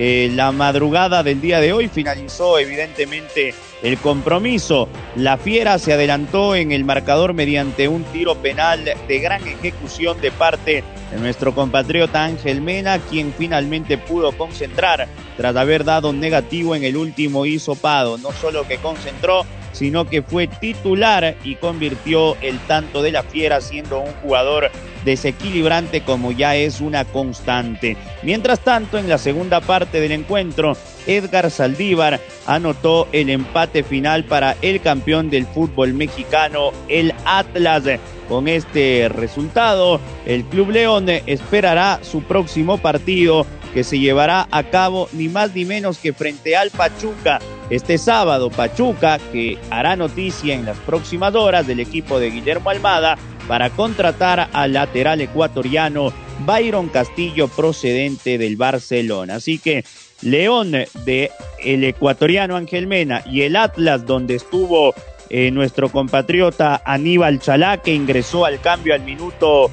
Eh, 0.01 0.31
la 0.33 0.53
madrugada 0.53 1.23
del 1.23 1.41
día 1.41 1.59
de 1.59 1.73
hoy 1.73 1.89
finalizó 1.89 2.57
evidentemente 2.57 3.53
el 3.83 3.97
compromiso. 3.97 4.87
La 5.17 5.37
Fiera 5.37 5.77
se 5.77 5.91
adelantó 5.91 6.55
en 6.55 6.71
el 6.71 6.85
marcador 6.85 7.33
mediante 7.33 7.89
un 7.89 8.05
tiro 8.05 8.35
penal 8.35 8.85
de 8.85 9.19
gran 9.19 9.45
ejecución 9.45 10.21
de 10.21 10.31
parte 10.31 10.85
de 11.11 11.19
nuestro 11.19 11.53
compatriota 11.53 12.23
Ángel 12.23 12.61
Mena, 12.61 12.97
quien 12.99 13.33
finalmente 13.37 13.97
pudo 13.97 14.31
concentrar 14.37 15.09
tras 15.35 15.53
haber 15.57 15.83
dado 15.83 16.13
negativo 16.13 16.77
en 16.77 16.85
el 16.85 16.95
último 16.95 17.45
hisopado. 17.45 18.17
No 18.19 18.31
solo 18.31 18.65
que 18.65 18.77
concentró, 18.77 19.45
sino 19.71 20.05
que 20.05 20.21
fue 20.21 20.47
titular 20.47 21.35
y 21.43 21.55
convirtió 21.55 22.35
el 22.41 22.59
tanto 22.59 23.01
de 23.01 23.11
la 23.11 23.23
Fiera 23.23 23.61
siendo 23.61 23.99
un 23.99 24.11
jugador 24.21 24.71
desequilibrante 25.05 26.01
como 26.01 26.31
ya 26.31 26.55
es 26.55 26.81
una 26.81 27.05
constante. 27.05 27.97
Mientras 28.23 28.59
tanto, 28.59 28.97
en 28.97 29.07
la 29.07 29.17
segunda 29.17 29.61
parte 29.61 30.01
del 30.01 30.11
encuentro, 30.11 30.75
Edgar 31.07 31.49
Saldívar 31.49 32.19
anotó 32.45 33.07
el 33.11 33.29
empate 33.29 33.83
final 33.83 34.23
para 34.25 34.55
el 34.61 34.81
campeón 34.81 35.29
del 35.29 35.45
fútbol 35.45 35.93
mexicano, 35.93 36.71
el 36.87 37.13
Atlas. 37.25 37.83
Con 38.27 38.47
este 38.47 39.09
resultado, 39.09 39.99
el 40.27 40.43
Club 40.45 40.69
León 40.69 41.07
esperará 41.25 41.99
su 42.03 42.21
próximo 42.21 42.77
partido 42.77 43.47
que 43.73 43.83
se 43.83 43.97
llevará 43.97 44.47
a 44.51 44.63
cabo 44.63 45.09
ni 45.13 45.29
más 45.29 45.55
ni 45.55 45.65
menos 45.65 45.97
que 45.97 46.13
frente 46.13 46.55
al 46.55 46.69
Pachuca 46.69 47.39
este 47.69 47.97
sábado. 47.97 48.49
Pachuca 48.49 49.19
que 49.31 49.57
hará 49.69 49.95
noticia 49.95 50.55
en 50.55 50.65
las 50.65 50.77
próximas 50.77 51.35
horas 51.35 51.67
del 51.67 51.79
equipo 51.79 52.19
de 52.19 52.31
Guillermo 52.31 52.69
Almada 52.69 53.17
para 53.47 53.69
contratar 53.69 54.49
al 54.53 54.73
lateral 54.73 55.21
ecuatoriano 55.21 56.13
Byron 56.45 56.89
Castillo 56.89 57.47
procedente 57.47 58.37
del 58.37 58.55
Barcelona. 58.55 59.35
Así 59.35 59.59
que 59.59 59.83
León 60.21 60.71
de 60.71 61.31
el 61.63 61.83
ecuatoriano 61.83 62.55
Ángel 62.55 62.87
Mena 62.87 63.23
y 63.25 63.41
el 63.41 63.55
Atlas 63.55 64.05
donde 64.05 64.35
estuvo 64.35 64.93
eh, 65.29 65.51
nuestro 65.51 65.89
compatriota 65.89 66.81
Aníbal 66.85 67.39
Chalá 67.39 67.77
que 67.77 67.93
ingresó 67.93 68.45
al 68.45 68.59
cambio 68.59 68.93
al 68.93 69.01
minuto 69.01 69.69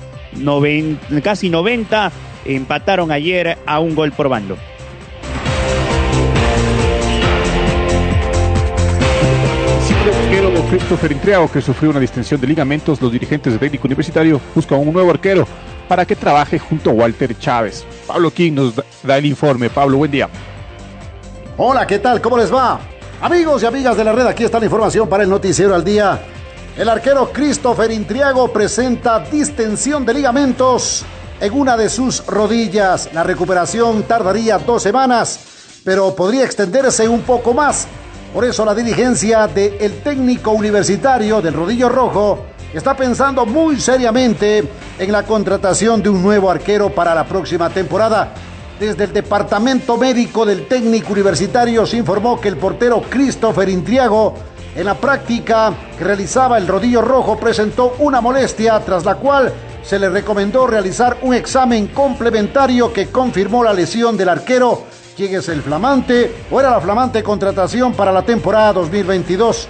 casi 1.22 1.48
90 1.48 2.12
empataron 2.44 3.10
ayer 3.10 3.58
a 3.66 3.80
un 3.80 3.94
gol 3.94 4.12
por 4.12 4.28
bando. 4.28 4.56
Arquero 10.08 10.52
Christopher 10.70 11.12
Intriago, 11.12 11.50
que 11.50 11.60
sufrió 11.60 11.90
una 11.90 12.00
distensión 12.00 12.40
de 12.40 12.46
ligamentos, 12.46 13.00
los 13.00 13.10
dirigentes 13.10 13.52
del 13.52 13.60
técnico 13.60 13.86
universitario 13.86 14.40
buscan 14.54 14.78
un 14.78 14.92
nuevo 14.92 15.10
arquero 15.10 15.46
para 15.88 16.04
que 16.04 16.14
trabaje 16.14 16.58
junto 16.58 16.90
a 16.90 16.92
Walter 16.92 17.36
Chávez. 17.38 17.84
Pablo 18.06 18.30
King 18.30 18.52
nos 18.52 18.74
da 19.02 19.18
el 19.18 19.26
informe. 19.26 19.70
Pablo, 19.70 19.98
buen 19.98 20.10
día. 20.10 20.28
Hola, 21.56 21.86
¿qué 21.86 21.98
tal? 21.98 22.20
¿Cómo 22.20 22.36
les 22.36 22.52
va? 22.52 22.78
Amigos 23.20 23.62
y 23.62 23.66
amigas 23.66 23.96
de 23.96 24.04
la 24.04 24.12
red, 24.12 24.26
aquí 24.26 24.44
está 24.44 24.58
la 24.58 24.66
información 24.66 25.08
para 25.08 25.24
el 25.24 25.30
noticiero 25.30 25.74
al 25.74 25.84
día. 25.84 26.20
El 26.76 26.88
arquero 26.88 27.30
Christopher 27.32 27.90
Intriago 27.90 28.52
presenta 28.52 29.20
distensión 29.20 30.04
de 30.04 30.14
ligamentos 30.14 31.04
en 31.40 31.52
una 31.52 31.76
de 31.76 31.88
sus 31.88 32.24
rodillas. 32.26 33.08
La 33.12 33.24
recuperación 33.24 34.02
tardaría 34.02 34.58
dos 34.58 34.82
semanas, 34.82 35.40
pero 35.84 36.14
podría 36.14 36.44
extenderse 36.44 37.08
un 37.08 37.22
poco 37.22 37.54
más 37.54 37.88
Por 38.32 38.44
eso 38.44 38.64
la 38.64 38.74
dirigencia 38.74 39.46
del 39.46 40.00
técnico 40.02 40.50
universitario 40.50 41.40
del 41.40 41.54
Rodillo 41.54 41.88
Rojo 41.88 42.46
está 42.74 42.94
pensando 42.94 43.46
muy 43.46 43.80
seriamente 43.80 44.62
en 44.98 45.12
la 45.12 45.22
contratación 45.22 46.02
de 46.02 46.10
un 46.10 46.22
nuevo 46.22 46.50
arquero 46.50 46.90
para 46.90 47.14
la 47.14 47.24
próxima 47.24 47.70
temporada. 47.70 48.34
Desde 48.78 49.04
el 49.04 49.12
departamento 49.12 49.96
médico 49.96 50.44
del 50.44 50.66
técnico 50.66 51.12
universitario 51.12 51.86
se 51.86 51.96
informó 51.96 52.38
que 52.38 52.48
el 52.48 52.58
portero 52.58 53.02
Christopher 53.08 53.70
Intriago 53.70 54.34
en 54.74 54.84
la 54.84 54.94
práctica 54.94 55.72
que 55.96 56.04
realizaba 56.04 56.58
el 56.58 56.68
rodillo 56.68 57.00
rojo 57.00 57.38
presentó 57.38 57.94
una 58.00 58.20
molestia 58.20 58.78
tras 58.80 59.06
la 59.06 59.14
cual 59.14 59.50
se 59.82 59.98
le 59.98 60.10
recomendó 60.10 60.66
realizar 60.66 61.16
un 61.22 61.32
examen 61.32 61.86
complementario 61.86 62.92
que 62.92 63.06
confirmó 63.06 63.64
la 63.64 63.72
lesión 63.72 64.16
del 64.16 64.28
arquero, 64.28 64.82
quien 65.16 65.34
es 65.34 65.48
el 65.48 65.62
flamante 65.62 66.44
o 66.50 66.60
era 66.60 66.70
la 66.70 66.80
flamante 66.80 67.22
contratación 67.22 67.94
para 67.94 68.12
la 68.12 68.22
temporada 68.22 68.74
2022. 68.74 69.66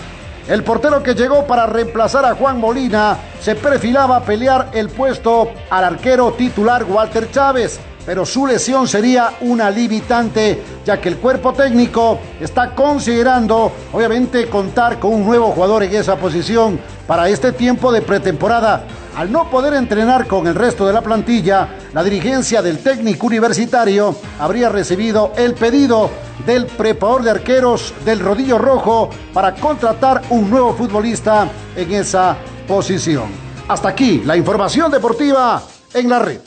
El 0.49 0.65
portero 0.65 1.03
que 1.03 1.15
llegó 1.15 1.47
para 1.47 1.67
reemplazar 1.67 2.25
a 2.25 2.35
Juan 2.35 2.59
Molina 2.59 3.17
se 3.41 3.55
perfilaba 3.55 4.17
a 4.17 4.25
pelear 4.25 4.71
el 4.75 4.89
puesto 4.89 5.51
al 5.71 5.85
arquero 5.85 6.33
titular 6.33 6.85
Walter 6.85 7.31
Chávez 7.31 7.79
pero 8.07 8.25
su 8.25 8.47
lesión 8.47 8.87
sería 8.87 9.33
una 9.41 9.69
limitante, 9.69 10.63
ya 10.85 11.01
que 11.01 11.09
el 11.09 11.17
cuerpo 11.17 11.53
técnico 11.53 12.21
está 12.41 12.71
considerando, 12.71 13.73
obviamente, 13.93 14.47
contar 14.49 15.01
con 15.01 15.13
un 15.13 15.27
nuevo 15.27 15.51
jugador 15.51 15.83
en 15.83 15.93
esa 15.93 16.15
posición 16.15 16.79
para 17.09 17.29
este 17.29 17.51
tiempo 17.51 17.91
de 17.91 18.03
pretemporada. 18.03 18.85
Al 19.17 19.33
no 19.33 19.51
poder 19.51 19.75
entrenar 19.75 20.29
con 20.29 20.47
el 20.47 20.55
resto 20.55 20.87
de 20.87 20.93
la 20.93 21.01
plantilla, 21.03 21.69
la 21.97 22.05
dirigencia 22.05 22.61
del 22.61 22.81
técnico 22.81 23.27
universitario 23.27 24.15
habría 24.39 24.69
recibido 24.69 25.33
el 25.35 25.55
pedido 25.55 26.11
del 26.45 26.67
preparador 26.67 27.23
de 27.23 27.31
arqueros 27.31 27.95
del 28.05 28.21
Rodillo 28.21 28.59
Rojo 28.59 29.09
para 29.33 29.55
contratar 29.55 30.21
un 30.29 30.51
nuevo 30.51 30.75
futbolista 30.75 31.49
en 31.75 31.93
esa 31.93 32.37
posición. 32.69 33.31
Hasta 33.67 33.89
aquí 33.89 34.21
la 34.27 34.37
información 34.37 34.93
deportiva 34.93 35.63
en 35.95 36.11
la 36.11 36.19
red. 36.19 36.41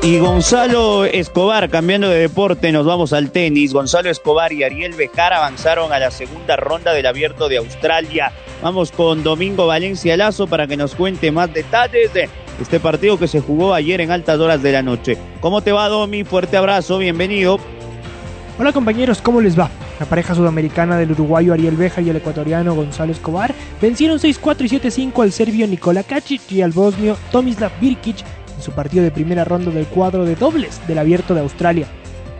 Y 0.00 0.18
Gonzalo 0.20 1.04
Escobar, 1.04 1.68
cambiando 1.68 2.08
de 2.08 2.20
deporte, 2.20 2.70
nos 2.70 2.86
vamos 2.86 3.12
al 3.12 3.32
tenis. 3.32 3.72
Gonzalo 3.72 4.08
Escobar 4.08 4.52
y 4.52 4.62
Ariel 4.62 4.94
Bejar 4.94 5.32
avanzaron 5.32 5.92
a 5.92 5.98
la 5.98 6.12
segunda 6.12 6.54
ronda 6.56 6.92
del 6.92 7.04
Abierto 7.04 7.48
de 7.48 7.56
Australia. 7.56 8.32
Vamos 8.62 8.92
con 8.92 9.24
Domingo 9.24 9.66
Valencia 9.66 10.16
Lazo 10.16 10.46
para 10.46 10.68
que 10.68 10.76
nos 10.76 10.94
cuente 10.94 11.32
más 11.32 11.52
detalles 11.52 12.14
de 12.14 12.28
este 12.60 12.78
partido 12.78 13.18
que 13.18 13.26
se 13.26 13.40
jugó 13.40 13.74
ayer 13.74 14.00
en 14.00 14.12
altas 14.12 14.38
horas 14.38 14.62
de 14.62 14.70
la 14.70 14.82
noche. 14.82 15.18
¿Cómo 15.40 15.62
te 15.62 15.72
va, 15.72 15.88
Domi? 15.88 16.22
Fuerte 16.22 16.56
abrazo, 16.56 16.98
bienvenido. 16.98 17.58
Hola 18.56 18.72
compañeros, 18.72 19.20
¿cómo 19.20 19.40
les 19.40 19.58
va? 19.58 19.68
La 19.98 20.06
pareja 20.06 20.32
sudamericana 20.32 20.96
del 20.96 21.10
uruguayo 21.10 21.52
Ariel 21.52 21.76
Bejar 21.76 22.04
y 22.04 22.10
el 22.10 22.16
ecuatoriano 22.16 22.74
Gonzalo 22.74 23.10
Escobar 23.10 23.52
vencieron 23.82 24.18
6-4 24.18 24.60
y 24.60 25.10
7-5 25.10 25.22
al 25.24 25.32
serbio 25.32 25.66
Nikola 25.66 26.04
Kacic 26.04 26.52
y 26.52 26.62
al 26.62 26.70
bosnio 26.70 27.16
Tomislav 27.32 27.72
Birkic 27.80 28.24
en 28.58 28.62
su 28.62 28.72
partido 28.72 29.04
de 29.04 29.10
primera 29.10 29.44
ronda 29.44 29.70
del 29.70 29.86
cuadro 29.86 30.24
de 30.24 30.34
dobles 30.34 30.80
del 30.86 30.98
Abierto 30.98 31.34
de 31.34 31.40
Australia. 31.40 31.86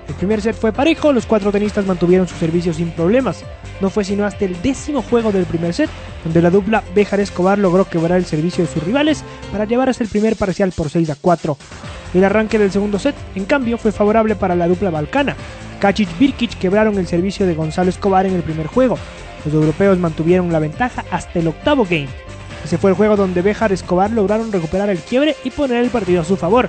El 0.09 0.15
primer 0.15 0.41
set 0.41 0.57
fue 0.57 0.73
parejo, 0.73 1.13
los 1.13 1.27
cuatro 1.27 1.53
tenistas 1.53 1.87
mantuvieron 1.87 2.27
su 2.27 2.35
servicio 2.35 2.73
sin 2.73 2.91
problemas. 2.91 3.45
No 3.81 3.91
fue 3.91 4.05
sino 4.05 4.25
hasta 4.25 4.47
el 4.47 4.61
décimo 4.63 5.03
juego 5.03 5.33
del 5.33 5.45
primer 5.45 5.75
set, 5.75 5.91
donde 6.25 6.43
la 6.43 6.51
dupla 6.51 6.83
Bejar 6.95 7.21
Escobar 7.21 7.59
logró 7.59 7.85
quebrar 7.85 8.19
el 8.19 8.25
servicio 8.25 8.65
de 8.65 8.71
sus 8.71 8.83
rivales 8.83 9.23
para 9.53 9.65
llevarse 9.67 10.03
el 10.03 10.09
primer 10.09 10.35
parcial 10.35 10.73
por 10.75 10.91
6 10.91 11.11
a 11.11 11.17
4. 11.21 11.57
El 12.15 12.25
arranque 12.25 12.59
del 12.59 12.73
segundo 12.73 12.99
set, 12.99 13.15
en 13.35 13.45
cambio, 13.45 13.77
fue 13.77 13.93
favorable 13.93 14.35
para 14.35 14.57
la 14.57 14.67
dupla 14.67 14.91
balcana. 14.91 15.37
Kacic 15.79 16.19
Birkic 16.19 16.59
quebraron 16.59 16.99
el 16.99 17.07
servicio 17.07 17.47
de 17.47 17.55
Gonzalo 17.55 17.91
Escobar 17.91 18.27
en 18.27 18.35
el 18.35 18.43
primer 18.43 18.67
juego. 18.67 18.99
Los 19.45 19.55
europeos 19.55 19.99
mantuvieron 19.99 20.51
la 20.51 20.59
ventaja 20.59 21.05
hasta 21.11 21.39
el 21.39 21.49
octavo 21.49 21.85
game. 21.85 22.09
Ese 22.65 22.79
fue 22.79 22.91
el 22.91 22.97
juego 22.97 23.17
donde 23.17 23.43
Bejar 23.43 23.73
Escobar 23.73 24.11
lograron 24.11 24.53
recuperar 24.53 24.91
el 24.91 24.99
quiebre 24.99 25.37
y 25.45 25.51
poner 25.51 25.85
el 25.85 25.91
partido 25.91 26.21
a 26.21 26.25
su 26.25 26.37
favor. 26.37 26.69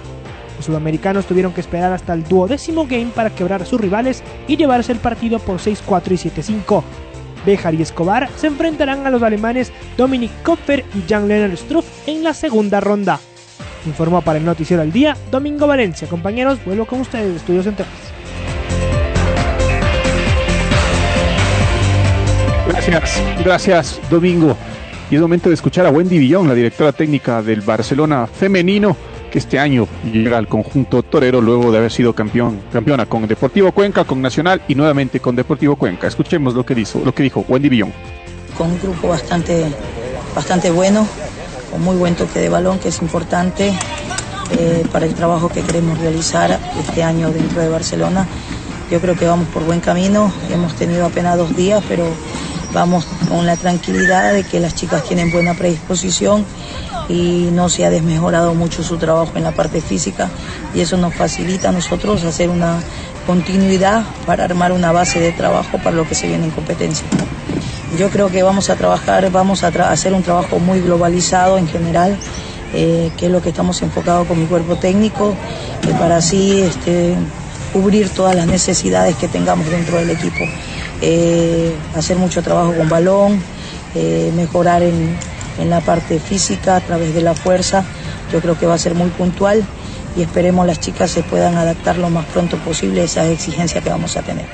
Los 0.58 0.66
sudamericanos 0.66 1.26
tuvieron 1.26 1.54
que 1.54 1.62
esperar 1.62 1.94
hasta 1.94 2.14
el 2.14 2.24
duodécimo 2.26 2.86
game 2.86 3.12
para 3.16 3.30
quebrar 3.30 3.62
a 3.62 3.66
sus 3.66 3.80
rivales 3.80 4.24
y 4.48 4.58
llevarse 4.58 4.92
el 4.92 5.00
partido 5.00 5.40
por 5.40 5.60
6-4 5.60 6.12
y 6.12 6.30
7-5. 6.30 6.84
Bejar 7.46 7.74
y 7.76 7.82
Escobar 7.82 8.30
se 8.36 8.48
enfrentarán 8.48 9.08
a 9.08 9.10
los 9.10 9.24
alemanes 9.24 9.72
Dominic 9.98 10.32
Kopfer 10.44 10.84
y 10.94 11.10
Jan-Lennart 11.10 11.58
Struff 11.58 11.86
en 12.08 12.24
la 12.24 12.34
segunda 12.34 12.82
ronda. 12.82 13.20
Informó 13.86 14.22
para 14.22 14.40
el 14.40 14.46
Noticiero 14.46 14.84
al 14.84 14.92
Día 14.92 15.16
Domingo 15.32 15.66
Valencia. 15.66 16.08
Compañeros, 16.08 16.60
vuelvo 16.66 16.86
con 16.86 17.00
ustedes 17.00 17.30
de 17.30 17.38
Estudios 17.38 17.64
Centrales. 17.64 17.94
Gracias, 22.68 23.24
gracias 23.44 24.02
Domingo. 24.10 24.56
Y 25.12 25.16
es 25.16 25.22
momento 25.22 25.50
de 25.50 25.56
escuchar 25.56 25.88
a 25.88 25.90
Wendy 25.90 26.20
Villón, 26.20 26.48
la 26.48 26.54
directora 26.54 26.92
técnica 26.92 27.42
del 27.42 27.62
Barcelona 27.62 28.28
femenino, 28.28 28.96
que 29.32 29.40
este 29.40 29.58
año 29.58 29.88
llega 30.06 30.38
al 30.38 30.48
conjunto 30.48 31.02
torero 31.02 31.42
luego 31.42 31.72
de 31.72 31.80
haber 31.80 31.92
sido 31.92 32.14
campeón, 32.14 32.62
campeona 32.72 33.08
con 33.08 33.28
Deportivo 33.28 33.72
Cuenca, 33.72 34.04
con 34.04 34.22
Nacional 34.22 34.62
y 34.68 34.76
nuevamente 34.76 35.20
con 35.20 35.36
Deportivo 35.36 35.76
Cuenca. 35.78 36.06
Escuchemos 36.06 36.54
lo 36.54 36.64
que 36.64 36.76
dijo, 36.76 37.02
lo 37.04 37.12
que 37.12 37.24
dijo 37.24 37.44
Wendy 37.48 37.70
Villón. 37.70 37.92
Con 38.56 38.70
un 38.70 38.80
grupo 38.80 39.08
bastante, 39.08 39.66
bastante 40.36 40.70
bueno, 40.70 41.08
con 41.72 41.82
muy 41.82 41.96
buen 41.96 42.14
toque 42.14 42.40
de 42.40 42.50
balón, 42.50 42.78
que 42.78 42.90
es 42.90 43.02
importante 43.02 43.74
eh, 44.60 44.86
para 44.92 45.08
el 45.08 45.16
trabajo 45.16 45.50
que 45.50 45.62
queremos 45.62 45.98
realizar 45.98 46.60
este 46.80 47.02
año 47.02 47.32
dentro 47.32 47.62
de 47.62 47.70
Barcelona. 47.70 48.28
Yo 48.92 49.00
creo 49.00 49.16
que 49.16 49.26
vamos 49.26 49.48
por 49.48 49.64
buen 49.64 49.80
camino, 49.80 50.32
hemos 50.52 50.76
tenido 50.76 51.08
apenas 51.08 51.36
dos 51.36 51.56
días, 51.56 51.84
pero 51.88 52.06
vamos 52.74 53.06
con 53.28 53.46
la 53.46 53.56
tranquilidad 53.56 54.34
de 54.34 54.44
que 54.44 54.60
las 54.60 54.76
chicas 54.76 55.04
tienen 55.04 55.32
buena 55.32 55.54
predisposición 55.54 56.46
y 57.08 57.50
no 57.52 57.70
se 57.70 57.86
ha 57.86 57.90
desmejorado 57.90 58.54
mucho 58.54 58.84
su 58.84 58.98
trabajo 58.98 59.32
en 59.36 59.44
la 59.44 59.52
parte 59.52 59.82
física 59.82 60.30
y 60.76 60.82
eso 60.82 60.98
nos 60.98 61.14
facilita 61.16 61.70
a 61.70 61.72
nosotros 61.72 62.24
hacer 62.24 62.50
una 62.50 62.80
continuidad 63.26 64.04
para 64.26 64.46
armar 64.46 64.72
una 64.72 64.92
base 64.92 65.20
de 65.20 65.32
trabajo 65.32 65.78
para 65.78 65.96
lo 65.96 66.08
que 66.08 66.16
se 66.16 66.28
viene 66.28 66.46
en 66.46 66.52
competencia. 66.52 67.06
Yo 67.98 68.10
creo 68.10 68.30
que 68.30 68.44
vamos 68.44 68.70
a 68.70 68.76
trabajar, 68.76 69.30
vamos 69.32 69.64
a 69.64 69.68
hacer 69.68 70.14
un 70.14 70.22
trabajo 70.22 70.60
muy 70.60 70.80
globalizado 70.80 71.58
en 71.58 71.68
general, 71.68 72.18
eh, 72.74 73.12
que 73.18 73.26
es 73.26 73.32
lo 73.32 73.42
que 73.42 73.50
estamos 73.50 73.82
enfocados 73.82 74.28
con 74.28 74.40
mi 74.40 74.46
cuerpo 74.46 74.76
técnico, 74.76 75.34
eh, 75.88 75.94
para 76.00 76.18
así 76.18 76.62
este, 76.62 77.16
cubrir 77.74 78.10
todas 78.10 78.36
las 78.36 78.46
necesidades 78.46 79.16
que 79.16 79.28
tengamos 79.28 79.68
dentro 79.70 79.98
del 79.98 80.12
equipo. 80.12 80.46
Eh, 81.02 81.74
hacer 81.96 82.18
mucho 82.18 82.42
trabajo 82.42 82.74
con 82.74 82.90
balón, 82.90 83.42
eh, 83.96 84.32
mejorar 84.36 84.84
en, 84.84 85.16
en 85.60 85.70
la 85.70 85.82
parte 85.82 86.20
física 86.20 86.76
a 86.76 86.82
través 86.82 87.14
de 87.14 87.22
la 87.22 87.36
fuerza. 87.36 87.86
Yo 88.32 88.42
creo 88.42 88.58
que 88.58 88.66
va 88.66 88.76
a 88.76 88.78
ser 88.78 88.96
muy 88.96 89.10
puntual 89.10 89.64
y 90.16 90.22
esperemos 90.22 90.66
las 90.66 90.80
chicas 90.80 91.12
se 91.12 91.24
puedan 91.24 91.56
adaptar 91.56 91.98
lo 91.98 92.10
más 92.10 92.26
pronto 92.26 92.58
posible 92.58 93.02
a 93.02 93.04
esas 93.06 93.30
exigencias 93.30 93.84
que 93.84 93.90
vamos 93.90 94.18
a 94.18 94.22
tener. 94.22 94.46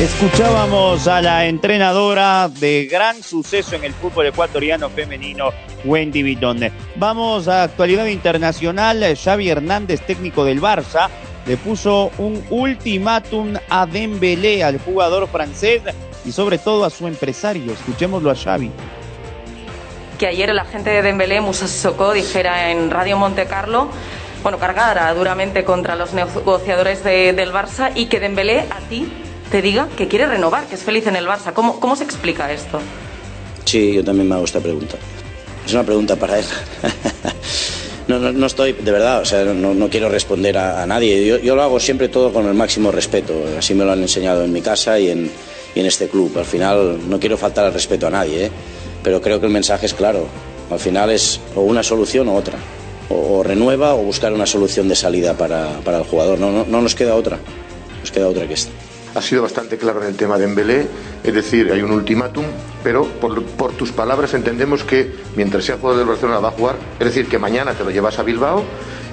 Escuchábamos 0.00 1.06
a 1.08 1.20
la 1.20 1.46
entrenadora 1.46 2.48
de 2.48 2.88
gran 2.90 3.22
suceso 3.22 3.76
en 3.76 3.84
el 3.84 3.92
fútbol 3.92 4.28
ecuatoriano 4.28 4.88
femenino, 4.88 5.50
Wendy 5.84 6.22
Vitone. 6.22 6.72
Vamos 6.96 7.48
a 7.48 7.64
actualidad 7.64 8.06
internacional. 8.06 9.04
Xavi 9.14 9.50
Hernández, 9.50 10.00
técnico 10.06 10.46
del 10.46 10.58
Barça, 10.58 11.10
le 11.46 11.56
puso 11.56 12.10
un 12.18 12.42
ultimátum 12.50 13.54
a 13.68 13.86
Dembélé, 13.86 14.62
al 14.62 14.78
jugador 14.78 15.28
francés, 15.28 15.82
y 16.24 16.32
sobre 16.32 16.58
todo 16.58 16.84
a 16.84 16.90
su 16.90 17.06
empresario. 17.06 17.72
Escuchémoslo 17.72 18.30
a 18.30 18.34
Xavi. 18.34 18.70
Que 20.18 20.26
ayer 20.26 20.54
la 20.54 20.64
gente 20.64 20.90
de 20.90 21.02
Dembélé, 21.02 21.40
Musa 21.40 21.66
Sissoko, 21.66 22.12
dijera 22.12 22.70
en 22.70 22.90
Radio 22.90 23.16
Monte 23.16 23.46
Carlo, 23.46 23.88
bueno, 24.42 24.58
cargara 24.58 25.12
duramente 25.14 25.64
contra 25.64 25.96
los 25.96 26.12
negociadores 26.12 27.04
de, 27.04 27.32
del 27.32 27.52
Barça 27.52 27.92
y 27.94 28.06
que 28.06 28.20
Dembélé 28.20 28.60
a 28.60 28.80
ti 28.88 29.10
te 29.50 29.62
diga 29.62 29.88
que 29.96 30.08
quiere 30.08 30.26
renovar, 30.26 30.66
que 30.66 30.76
es 30.76 30.82
feliz 30.82 31.06
en 31.06 31.16
el 31.16 31.26
Barça. 31.26 31.52
¿Cómo, 31.52 31.80
cómo 31.80 31.96
se 31.96 32.04
explica 32.04 32.52
esto? 32.52 32.80
Sí, 33.64 33.94
yo 33.94 34.04
también 34.04 34.28
me 34.28 34.34
hago 34.34 34.44
esta 34.44 34.60
pregunta. 34.60 34.96
Es 35.66 35.72
una 35.72 35.84
pregunta 35.84 36.16
para 36.16 36.38
él. 36.38 36.44
no, 38.10 38.18
no, 38.18 38.32
no, 38.32 38.46
estoy, 38.46 38.72
de 38.72 38.90
verdad, 38.90 39.20
o 39.20 39.24
sea, 39.24 39.44
no, 39.44 39.88
quiero 39.88 40.08
responder 40.08 40.58
a, 40.58 40.84
nadie. 40.84 41.40
Yo, 41.42 41.54
lo 41.54 41.62
hago 41.62 41.78
siempre 41.78 42.08
todo 42.08 42.32
con 42.32 42.46
el 42.46 42.54
máximo 42.54 42.90
respeto. 42.90 43.44
Así 43.56 43.72
me 43.72 43.84
lo 43.84 43.92
han 43.92 44.02
enseñado 44.02 44.42
en 44.44 44.52
mi 44.52 44.60
casa 44.60 44.98
y 44.98 45.10
en, 45.10 45.30
este 45.74 46.08
club. 46.08 46.36
Al 46.36 46.44
final 46.44 47.08
no 47.08 47.20
quiero 47.20 47.38
faltar 47.38 47.64
al 47.64 47.72
respeto 47.72 48.08
a 48.08 48.10
nadie, 48.10 48.46
¿eh? 48.46 48.50
pero 49.02 49.22
creo 49.22 49.38
que 49.38 49.46
el 49.46 49.52
mensaje 49.52 49.86
es 49.86 49.94
claro. 49.94 50.26
Al 50.70 50.80
final 50.80 51.10
es 51.10 51.40
o 51.54 51.62
una 51.62 51.82
solución 51.82 52.28
o 52.28 52.34
otra. 52.34 52.58
O, 53.08 53.38
o 53.38 53.42
renueva 53.42 53.94
o 53.94 53.98
buscar 53.98 54.32
una 54.32 54.46
solución 54.46 54.88
de 54.88 54.96
salida 54.96 55.34
para, 55.34 55.78
para 55.84 55.98
el 55.98 56.04
jugador. 56.04 56.38
No, 56.38 56.50
no, 56.50 56.66
no 56.66 56.82
nos 56.82 56.96
queda 56.96 57.14
otra. 57.14 57.38
Nos 58.00 58.10
queda 58.10 58.28
otra 58.28 58.46
que 58.46 58.54
esta 58.54 58.72
ha 59.14 59.22
sido 59.22 59.42
bastante 59.42 59.76
claro 59.76 60.00
en 60.02 60.08
el 60.08 60.16
tema 60.16 60.38
de 60.38 60.44
Embelé, 60.44 60.86
es 61.24 61.34
decir, 61.34 61.70
hay 61.72 61.82
un 61.82 61.90
ultimátum, 61.90 62.44
pero 62.84 63.04
por, 63.06 63.42
por, 63.44 63.72
tus 63.72 63.92
palabras 63.92 64.34
entendemos 64.34 64.84
que 64.84 65.10
mientras 65.36 65.64
sea 65.64 65.76
jugador 65.76 65.98
del 65.98 66.08
Barcelona 66.08 66.38
va 66.38 66.48
a 66.48 66.52
jugar, 66.52 66.76
es 66.98 67.06
decir, 67.06 67.26
que 67.26 67.38
mañana 67.38 67.72
te 67.74 67.84
lo 67.84 67.90
llevas 67.90 68.18
a 68.18 68.22
Bilbao 68.22 68.62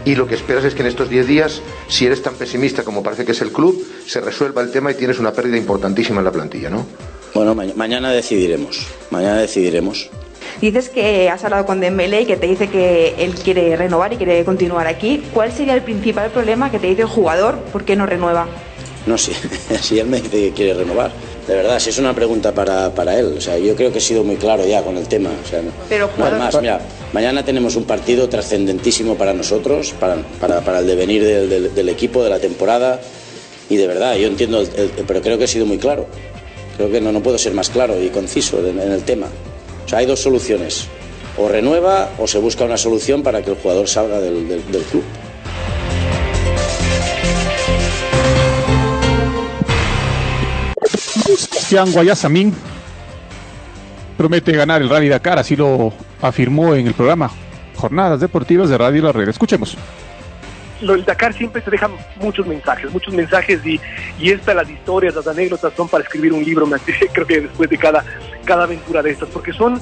y 0.05 0.15
lo 0.15 0.27
que 0.27 0.35
esperas 0.35 0.63
es 0.63 0.73
que 0.75 0.81
en 0.81 0.87
estos 0.87 1.09
10 1.09 1.27
días, 1.27 1.61
si 1.87 2.05
eres 2.05 2.21
tan 2.21 2.35
pesimista 2.35 2.83
como 2.83 3.03
parece 3.03 3.25
que 3.25 3.31
es 3.33 3.41
el 3.41 3.51
club, 3.51 3.83
se 4.05 4.21
resuelva 4.21 4.61
el 4.61 4.71
tema 4.71 4.91
y 4.91 4.95
tienes 4.95 5.19
una 5.19 5.33
pérdida 5.33 5.57
importantísima 5.57 6.19
en 6.19 6.25
la 6.25 6.31
plantilla, 6.31 6.69
¿no? 6.69 6.85
Bueno, 7.33 7.53
ma- 7.55 7.65
mañana 7.75 8.11
decidiremos. 8.11 8.87
Mañana 9.09 9.37
decidiremos. 9.41 10.09
Dices 10.61 10.89
que 10.89 11.29
has 11.29 11.43
hablado 11.43 11.65
con 11.65 11.79
Dembélé 11.81 12.21
y 12.21 12.25
que 12.25 12.37
te 12.37 12.47
dice 12.47 12.69
que 12.69 13.15
él 13.19 13.35
quiere 13.35 13.75
renovar 13.75 14.13
y 14.13 14.17
quiere 14.17 14.43
continuar 14.45 14.87
aquí. 14.87 15.23
¿Cuál 15.33 15.51
sería 15.51 15.73
el 15.75 15.81
principal 15.81 16.31
problema 16.31 16.71
que 16.71 16.79
te 16.79 16.87
dice 16.87 17.01
el 17.01 17.07
jugador? 17.09 17.57
¿Por 17.71 17.83
qué 17.83 17.95
no 17.95 18.05
renueva? 18.05 18.47
No, 19.07 19.17
si, 19.17 19.31
si 19.81 19.99
él 19.99 20.07
me 20.07 20.17
dice 20.21 20.29
que 20.29 20.51
quiere 20.53 20.73
renovar. 20.73 21.11
De 21.47 21.55
verdad, 21.55 21.79
si 21.79 21.89
es 21.91 21.97
una 21.97 22.13
pregunta 22.13 22.53
para, 22.53 22.93
para 22.93 23.17
él. 23.17 23.35
O 23.37 23.41
sea, 23.41 23.57
yo 23.57 23.73
creo 23.75 23.91
que 23.91 23.99
he 23.99 24.01
sido 24.01 24.23
muy 24.23 24.35
claro 24.35 24.65
ya 24.67 24.83
con 24.83 24.97
el 24.97 25.07
tema. 25.07 25.29
O 25.43 25.47
sea, 25.49 25.61
no, 25.61 25.71
Pero 25.87 26.07
no 26.07 26.11
es 26.11 26.15
jugador- 26.31 26.37
más, 26.39 26.61
mira, 26.61 26.81
mañana 27.13 27.43
tenemos 27.45 27.75
un 27.77 27.85
partido 27.85 28.27
trascendentísimo 28.27 29.15
para 29.15 29.33
nosotros, 29.33 29.93
para, 29.99 30.17
para, 30.41 30.61
para 30.61 30.79
el 30.79 30.87
devenir 30.87 31.23
del, 31.23 31.49
del- 31.49 31.73
del 31.73 31.89
equipo, 31.89 32.23
de 32.23 32.29
la 32.29 32.39
temporada. 32.39 32.99
Y 33.69 33.77
de 33.77 33.87
verdad, 33.87 34.15
yo 34.17 34.27
entiendo, 34.27 34.59
el- 34.61 34.69
el- 34.75 34.89
pero 35.07 35.21
creo 35.21 35.37
que 35.37 35.45
he 35.45 35.47
sido 35.47 35.65
muy 35.65 35.77
claro. 35.77 36.05
Creo 36.75 36.91
que 36.91 36.99
no, 37.01 37.11
no 37.13 37.23
puedo 37.23 37.37
ser 37.37 37.53
más 37.53 37.69
claro 37.69 37.99
y 38.01 38.09
conciso 38.09 38.59
en, 38.59 38.79
en 38.79 38.91
el 38.91 39.03
tema. 39.03 39.27
O 39.85 39.89
sea, 39.89 39.99
hay 39.99 40.05
dos 40.05 40.19
soluciones. 40.19 40.85
O 41.37 41.47
renueva 41.47 42.09
o 42.19 42.27
se 42.27 42.39
busca 42.39 42.65
una 42.65 42.77
solución 42.77 43.23
para 43.23 43.41
que 43.41 43.51
el 43.51 43.55
jugador 43.57 43.87
salga 43.87 44.19
del 44.19 44.45
club. 44.91 45.03
Sebastián 51.67 51.93
Guayasamín 51.93 52.53
promete 54.15 54.53
ganar 54.53 54.81
el 54.81 54.89
Rally 54.89 55.09
Dakar, 55.09 55.37
así 55.37 55.57
lo 55.57 55.91
afirmó 56.21 56.73
en 56.75 56.87
el 56.87 56.93
programa 56.93 57.29
Jornadas 57.75 58.21
Deportivas 58.21 58.69
de 58.69 58.77
Radio 58.77 59.03
La 59.03 59.11
Red. 59.11 59.27
Escuchemos. 59.27 59.77
lo 60.79 60.95
Dakar 60.99 61.33
siempre 61.33 61.61
te 61.61 61.69
dejan 61.69 61.91
muchos 62.21 62.47
mensajes, 62.47 62.89
muchos 62.89 63.13
mensajes 63.13 63.65
y, 63.65 63.81
y 64.17 64.31
estas, 64.31 64.55
las 64.55 64.69
historias, 64.69 65.13
las 65.13 65.27
anécdotas 65.27 65.73
son 65.75 65.89
para 65.89 66.05
escribir 66.05 66.31
un 66.31 66.41
libro, 66.41 66.65
creo 67.13 67.27
que 67.27 67.41
después 67.41 67.69
de 67.69 67.77
cada, 67.77 68.01
cada 68.45 68.63
aventura 68.63 69.03
de 69.03 69.11
estas, 69.11 69.27
porque 69.27 69.51
son 69.51 69.81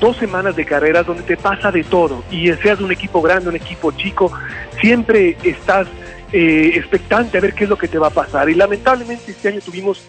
dos 0.00 0.16
semanas 0.16 0.56
de 0.56 0.64
carreras 0.64 1.06
donde 1.06 1.22
te 1.22 1.36
pasa 1.36 1.70
de 1.70 1.84
todo 1.84 2.24
y 2.32 2.52
seas 2.54 2.80
un 2.80 2.90
equipo 2.90 3.22
grande, 3.22 3.50
un 3.50 3.56
equipo 3.56 3.92
chico, 3.92 4.32
siempre 4.80 5.36
estás 5.44 5.86
eh, 6.32 6.72
expectante 6.74 7.38
a 7.38 7.40
ver 7.40 7.54
qué 7.54 7.64
es 7.64 7.70
lo 7.70 7.78
que 7.78 7.86
te 7.86 7.98
va 7.98 8.08
a 8.08 8.10
pasar 8.10 8.50
y 8.50 8.54
lamentablemente 8.54 9.30
este 9.30 9.46
año 9.46 9.60
tuvimos 9.60 10.04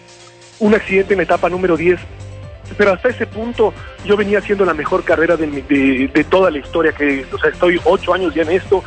un 0.62 0.74
accidente 0.74 1.14
en 1.14 1.18
la 1.18 1.24
etapa 1.24 1.48
número 1.48 1.76
10 1.76 2.00
pero 2.78 2.92
hasta 2.92 3.08
ese 3.08 3.26
punto 3.26 3.74
yo 4.04 4.16
venía 4.16 4.38
haciendo 4.38 4.64
la 4.64 4.72
mejor 4.72 5.04
carrera 5.04 5.36
de, 5.36 6.26
toda 6.30 6.50
la 6.50 6.58
historia, 6.58 6.92
que, 6.92 7.26
estoy 7.52 7.78
ocho 7.84 8.14
años 8.14 8.34
ya 8.34 8.42
en 8.42 8.52
esto, 8.52 8.82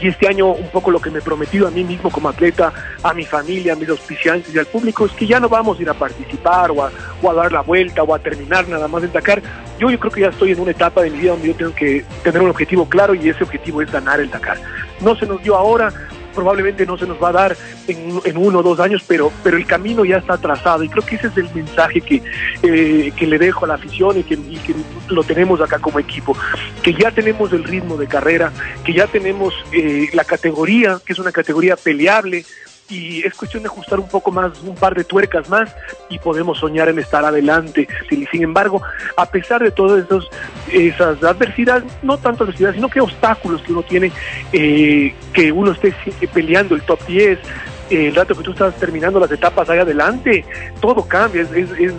y 0.00 0.08
este 0.08 0.26
año 0.26 0.48
un 0.48 0.68
poco 0.70 0.90
lo 0.90 1.00
que 1.00 1.08
me 1.08 1.20
he 1.20 1.22
prometido 1.22 1.68
a 1.68 1.70
mí 1.70 1.84
mismo 1.84 2.10
como 2.10 2.28
atleta, 2.28 2.72
a 3.02 3.14
mi 3.14 3.24
familia, 3.24 3.74
a 3.74 3.76
mis 3.76 3.88
auspiciantes 3.88 4.52
y 4.52 4.58
al 4.58 4.66
público 4.66 5.06
es 5.06 5.12
que 5.12 5.26
ya 5.26 5.38
no 5.38 5.48
vamos 5.48 5.78
a 5.78 5.82
ir 5.82 5.88
a 5.88 5.94
participar 5.94 6.72
o 6.72 6.84
a, 6.84 6.90
o 7.22 7.30
a 7.30 7.34
dar 7.34 7.52
la 7.52 7.60
vuelta 7.60 8.02
o 8.02 8.12
a 8.12 8.18
terminar 8.18 8.68
nada 8.68 8.88
más 8.88 9.04
en 9.04 9.12
Dakar. 9.12 9.40
Yo, 9.78 9.90
yo 9.90 9.98
creo 10.00 10.12
que 10.12 10.20
ya 10.22 10.28
estoy 10.28 10.50
en 10.50 10.60
una 10.60 10.72
etapa 10.72 11.00
de 11.02 11.10
mi 11.10 11.18
vida 11.18 11.30
donde 11.30 11.46
yo 11.48 11.54
tengo 11.54 11.74
que 11.74 12.04
tener 12.24 12.42
un 12.42 12.50
objetivo 12.50 12.88
claro 12.88 13.14
y 13.14 13.28
ese 13.28 13.44
objetivo 13.44 13.82
es 13.82 13.92
ganar 13.92 14.18
el 14.18 14.30
Dakar. 14.30 14.58
No 15.00 15.14
se 15.14 15.26
nos 15.26 15.40
dio 15.44 15.54
ahora, 15.54 15.92
probablemente 16.34 16.86
no 16.86 16.98
se 16.98 17.06
nos 17.06 17.22
va 17.22 17.28
a 17.28 17.32
dar 17.32 17.56
en, 17.88 18.36
uno 18.36 18.58
o 18.58 18.62
dos 18.62 18.80
años, 18.80 19.02
pero, 19.06 19.32
pero 19.42 19.56
el 19.56 19.66
camino 19.66 20.04
ya 20.04 20.18
está 20.18 20.36
trazado. 20.38 20.82
Y 20.82 20.88
creo 20.88 21.04
que 21.04 21.16
ese 21.16 21.28
es 21.28 21.36
el 21.36 21.48
mensaje 21.54 22.00
que, 22.00 22.22
eh, 22.62 23.12
que 23.16 23.26
le 23.26 23.38
dejo 23.38 23.64
a 23.64 23.68
la 23.68 23.74
afición 23.74 24.18
y 24.18 24.22
que, 24.22 24.34
y 24.34 24.58
que 24.66 24.74
lo 25.08 25.22
tenemos 25.22 25.60
acá 25.60 25.78
como 25.78 25.98
equipo, 25.98 26.36
que 26.82 26.94
ya 26.94 27.10
tenemos 27.10 27.52
el 27.52 27.64
ritmo 27.64 27.96
de 27.96 28.06
carrera, 28.06 28.52
que 28.84 28.92
ya 28.92 29.06
tenemos 29.06 29.54
eh, 29.72 30.08
la 30.12 30.24
categoría, 30.24 30.98
que 31.04 31.12
es 31.12 31.18
una 31.18 31.32
categoría 31.32 31.76
peleable, 31.76 32.44
y 32.88 33.26
es 33.26 33.34
cuestión 33.34 33.62
de 33.62 33.68
ajustar 33.68 33.98
un 33.98 34.08
poco 34.08 34.30
más, 34.30 34.60
un 34.62 34.74
par 34.74 34.94
de 34.94 35.04
tuercas 35.04 35.48
más 35.48 35.74
y 36.08 36.18
podemos 36.18 36.58
soñar 36.58 36.88
en 36.88 36.98
estar 36.98 37.24
adelante. 37.24 37.88
Sin, 38.08 38.42
embargo, 38.42 38.82
a 39.16 39.26
pesar 39.26 39.62
de 39.62 39.70
todas 39.70 40.04
esos, 40.04 40.28
esas 40.70 41.22
adversidades, 41.22 41.84
no 42.02 42.18
tanto 42.18 42.44
adversidades, 42.44 42.76
sino 42.76 42.88
que 42.88 43.00
obstáculos 43.00 43.62
que 43.62 43.72
uno 43.72 43.82
tiene, 43.82 44.12
eh, 44.52 45.14
que 45.32 45.52
uno 45.52 45.72
esté 45.72 45.94
peleando 46.32 46.74
el 46.74 46.82
top 46.82 47.04
10, 47.06 47.38
eh, 47.38 47.42
el 47.90 48.14
rato 48.14 48.34
que 48.34 48.42
tú 48.42 48.52
estás 48.52 48.74
terminando 48.76 49.20
las 49.20 49.30
etapas 49.30 49.68
ahí 49.68 49.78
adelante, 49.78 50.44
todo 50.80 51.06
cambia, 51.06 51.42
es, 51.42 51.50
es, 51.52 51.92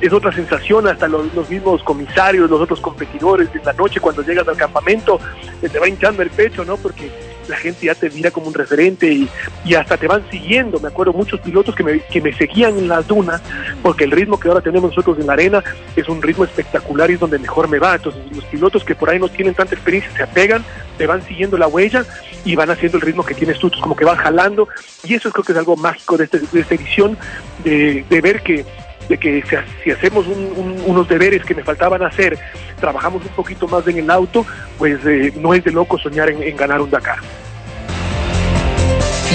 es, 0.00 0.12
otra 0.12 0.32
sensación, 0.32 0.86
hasta 0.86 1.08
los, 1.08 1.26
mismos 1.48 1.82
comisarios, 1.82 2.50
los 2.50 2.60
otros 2.60 2.80
competidores, 2.80 3.48
en 3.54 3.64
la 3.64 3.72
noche 3.72 4.00
cuando 4.00 4.22
llegas 4.22 4.46
al 4.48 4.56
campamento, 4.56 5.18
te 5.60 5.78
va 5.78 5.88
hinchando 5.88 6.22
el 6.22 6.30
pecho, 6.30 6.64
¿no? 6.64 6.76
Porque 6.76 7.10
la 7.48 7.56
gente 7.56 7.86
ya 7.86 7.94
te 7.94 8.10
mira 8.10 8.30
como 8.30 8.48
un 8.48 8.54
referente 8.54 9.10
y, 9.10 9.28
y 9.64 9.74
hasta 9.74 9.96
te 9.96 10.06
van 10.06 10.28
siguiendo. 10.30 10.80
Me 10.80 10.88
acuerdo 10.88 11.12
muchos 11.12 11.40
pilotos 11.40 11.74
que 11.74 11.84
me, 11.84 12.00
que 12.00 12.20
me 12.20 12.32
seguían 12.32 12.78
en 12.78 12.88
las 12.88 13.06
dunas, 13.06 13.40
porque 13.82 14.04
el 14.04 14.10
ritmo 14.10 14.38
que 14.38 14.48
ahora 14.48 14.60
tenemos 14.60 14.90
nosotros 14.90 15.18
en 15.18 15.26
la 15.26 15.34
arena 15.34 15.62
es 15.94 16.08
un 16.08 16.22
ritmo 16.22 16.44
espectacular 16.44 17.10
y 17.10 17.14
es 17.14 17.20
donde 17.20 17.38
mejor 17.38 17.68
me 17.68 17.78
va. 17.78 17.94
Entonces 17.94 18.22
los 18.34 18.44
pilotos 18.44 18.84
que 18.84 18.94
por 18.94 19.10
ahí 19.10 19.18
no 19.18 19.28
tienen 19.28 19.54
tanta 19.54 19.74
experiencia 19.74 20.10
se 20.16 20.22
apegan, 20.22 20.64
te 20.98 21.06
van 21.06 21.22
siguiendo 21.22 21.56
la 21.56 21.68
huella 21.68 22.04
y 22.44 22.54
van 22.56 22.70
haciendo 22.70 22.98
el 22.98 23.02
ritmo 23.02 23.24
que 23.24 23.34
tienes 23.34 23.58
tú, 23.58 23.70
como 23.80 23.96
que 23.96 24.04
van 24.04 24.16
jalando. 24.16 24.68
Y 25.06 25.14
eso 25.14 25.30
creo 25.30 25.44
que 25.44 25.52
es 25.52 25.58
algo 25.58 25.76
mágico 25.76 26.16
de, 26.16 26.24
este- 26.24 26.40
de 26.40 26.60
esta 26.60 26.74
edición, 26.74 27.16
de, 27.64 28.04
de 28.08 28.20
ver 28.20 28.42
que 28.42 28.64
de 29.08 29.16
que 29.18 29.40
si, 29.48 29.54
ha- 29.54 29.64
si 29.84 29.90
hacemos 29.92 30.26
un- 30.26 30.52
un- 30.56 30.82
unos 30.84 31.06
deberes 31.08 31.44
que 31.44 31.54
me 31.54 31.62
faltaban 31.62 32.02
hacer, 32.02 32.36
trabajamos 32.80 33.22
un 33.24 33.30
poquito 33.30 33.68
más 33.68 33.86
en 33.86 33.98
el 33.98 34.10
auto, 34.10 34.44
pues 34.78 34.98
eh, 35.06 35.32
no 35.36 35.54
es 35.54 35.62
de 35.62 35.70
loco 35.70 35.96
soñar 35.96 36.28
en, 36.28 36.42
en 36.42 36.56
ganar 36.56 36.80
un 36.80 36.90
Dakar. 36.90 37.18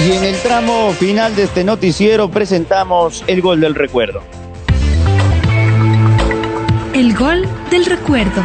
Y 0.06 0.12
en 0.12 0.24
el 0.24 0.36
tramo 0.42 0.90
final 0.92 1.34
de 1.36 1.44
este 1.44 1.64
noticiero 1.64 2.30
presentamos 2.30 3.24
el 3.26 3.40
gol 3.40 3.60
del 3.62 3.74
recuerdo. 3.74 4.22
El 6.92 7.14
gol 7.16 7.48
del 7.70 7.86
recuerdo. 7.86 8.42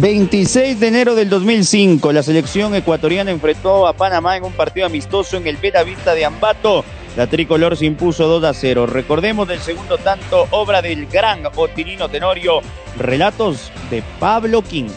26 0.00 0.78
de 0.78 0.86
enero 0.86 1.16
del 1.16 1.28
2005, 1.28 2.12
la 2.12 2.22
selección 2.22 2.72
ecuatoriana 2.76 3.32
enfrentó 3.32 3.88
a 3.88 3.94
Panamá 3.94 4.36
en 4.36 4.44
un 4.44 4.52
partido 4.52 4.86
amistoso 4.86 5.36
en 5.36 5.46
el 5.48 5.56
Vista 5.56 6.14
de 6.14 6.24
Ambato. 6.24 6.84
La 7.16 7.26
tricolor 7.26 7.76
se 7.76 7.86
impuso 7.86 8.28
2 8.28 8.44
a 8.44 8.54
0. 8.54 8.86
Recordemos 8.86 9.48
del 9.48 9.58
segundo 9.58 9.98
tanto, 9.98 10.46
obra 10.52 10.82
del 10.82 11.06
gran 11.06 11.42
Otirino 11.56 12.08
Tenorio, 12.08 12.60
relatos 12.96 13.72
de 13.90 14.04
Pablo 14.20 14.62
King. 14.62 14.88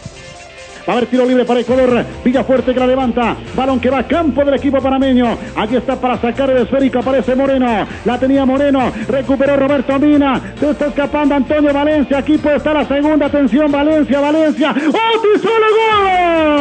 A 0.92 0.94
haber 0.94 1.06
tiro 1.06 1.26
libre 1.26 1.46
para 1.46 1.62
Ecuador. 1.62 2.06
Villafuerte 2.22 2.74
que 2.74 2.80
la 2.82 2.86
levanta. 2.86 3.38
Balón 3.56 3.80
que 3.80 3.90
va 3.90 4.00
a 4.00 4.04
campo 4.06 4.44
del 4.44 4.56
equipo 4.56 4.78
panameño. 4.80 5.38
Aquí 5.56 5.78
está 5.78 5.96
para 5.96 6.20
sacar 6.20 6.50
el 6.50 6.58
esférico. 6.64 7.00
Aparece 7.00 7.34
Moreno. 7.34 7.88
La 8.04 8.20
tenía 8.20 8.46
Moreno. 8.46 8.92
Recuperó 9.08 9.56
Roberto 9.56 9.98
Mina. 9.98 10.54
Se 10.60 10.72
está 10.72 10.88
escapando 10.88 11.36
Antonio 11.36 11.74
Valencia. 11.74 12.18
Aquí 12.18 12.38
puede 12.38 12.58
estar 12.58 12.76
la 12.76 12.84
segunda. 12.86 13.28
Atención, 13.28 13.72
Valencia, 13.72 14.20
Valencia. 14.20 14.76
¡Oh, 14.76 15.38
solo 15.42 15.66
gol! 15.78 16.60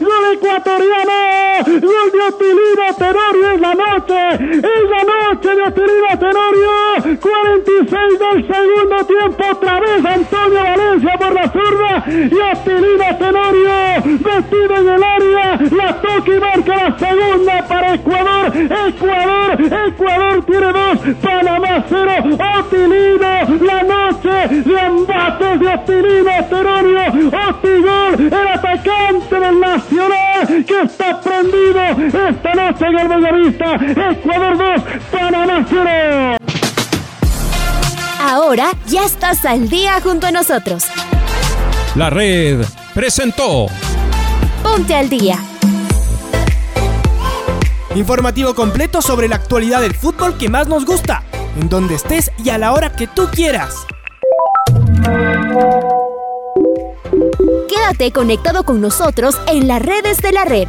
¡Gol 0.00 0.32
ecuatoriano! 0.32 1.25
¡Gol 1.64 1.80
de 1.80 2.20
Otilino 2.28 2.94
Tenorio! 2.98 3.50
¡Es 3.52 3.60
la 3.60 3.74
noche! 3.74 4.14
¡Es 4.34 4.90
la 4.90 5.04
noche 5.04 5.15
de 5.34 5.62
Otilino 5.62 6.18
Tenorio! 6.20 7.18
46 7.20 8.18
del 8.18 8.46
segundo 8.46 9.06
tiempo. 9.06 9.44
Otra 9.50 9.80
vez 9.80 10.04
Antonio 10.04 10.62
Valencia 10.62 11.12
por 11.18 11.32
la 11.34 11.48
zurda. 11.48 12.04
Y 12.06 12.38
Otilino 12.56 13.16
Tenorio 13.18 13.76
metido 14.06 14.76
en 14.76 14.88
el 14.88 15.02
área. 15.02 15.58
La 15.72 16.00
toca 16.00 16.32
y 16.32 16.40
marca 16.40 16.76
la 16.76 16.98
segunda 16.98 17.66
para 17.66 17.94
Ecuador. 17.94 18.52
Ecuador, 18.56 19.88
Ecuador 19.88 20.44
tiene 20.46 20.72
dos. 20.72 20.98
Panamá 21.20 21.84
cero. 21.88 22.12
Otilino, 22.58 23.64
la 23.66 23.82
noche 23.82 24.48
de 24.48 24.78
embates 24.78 25.60
de 25.60 25.66
Otilino 25.66 26.44
Tenorio. 26.48 27.30
Otigol, 27.48 28.32
el 28.32 28.48
atacante 28.48 29.40
del 29.40 29.60
Nacional 29.60 30.26
que 30.66 30.82
está 30.82 31.20
prendido 31.20 31.80
esta 32.06 32.54
noche 32.54 32.86
en 32.86 32.98
el 32.98 33.08
Bellavista. 33.08 33.74
Ecuador 34.10 34.58
2, 34.58 34.82
Panamá 35.18 35.66
0. 35.68 36.36
Ahora 38.20 38.72
ya 38.86 39.06
estás 39.06 39.46
al 39.46 39.70
día 39.70 39.98
junto 40.02 40.26
a 40.26 40.30
nosotros. 40.30 40.84
La 41.94 42.10
red 42.10 42.62
presentó 42.92 43.66
Ponte 44.62 44.94
al 44.94 45.08
día. 45.08 45.38
Informativo 47.94 48.54
completo 48.54 49.00
sobre 49.00 49.26
la 49.28 49.36
actualidad 49.36 49.80
del 49.80 49.94
fútbol 49.94 50.36
que 50.36 50.50
más 50.50 50.68
nos 50.68 50.84
gusta, 50.84 51.22
en 51.58 51.70
donde 51.70 51.94
estés 51.94 52.30
y 52.44 52.50
a 52.50 52.58
la 52.58 52.72
hora 52.72 52.92
que 52.92 53.06
tú 53.06 53.28
quieras. 53.32 53.86
Quédate 57.68 58.12
conectado 58.12 58.64
con 58.64 58.82
nosotros 58.82 59.40
en 59.46 59.66
las 59.66 59.80
redes 59.80 60.18
de 60.18 60.32
la 60.32 60.44
red. 60.44 60.68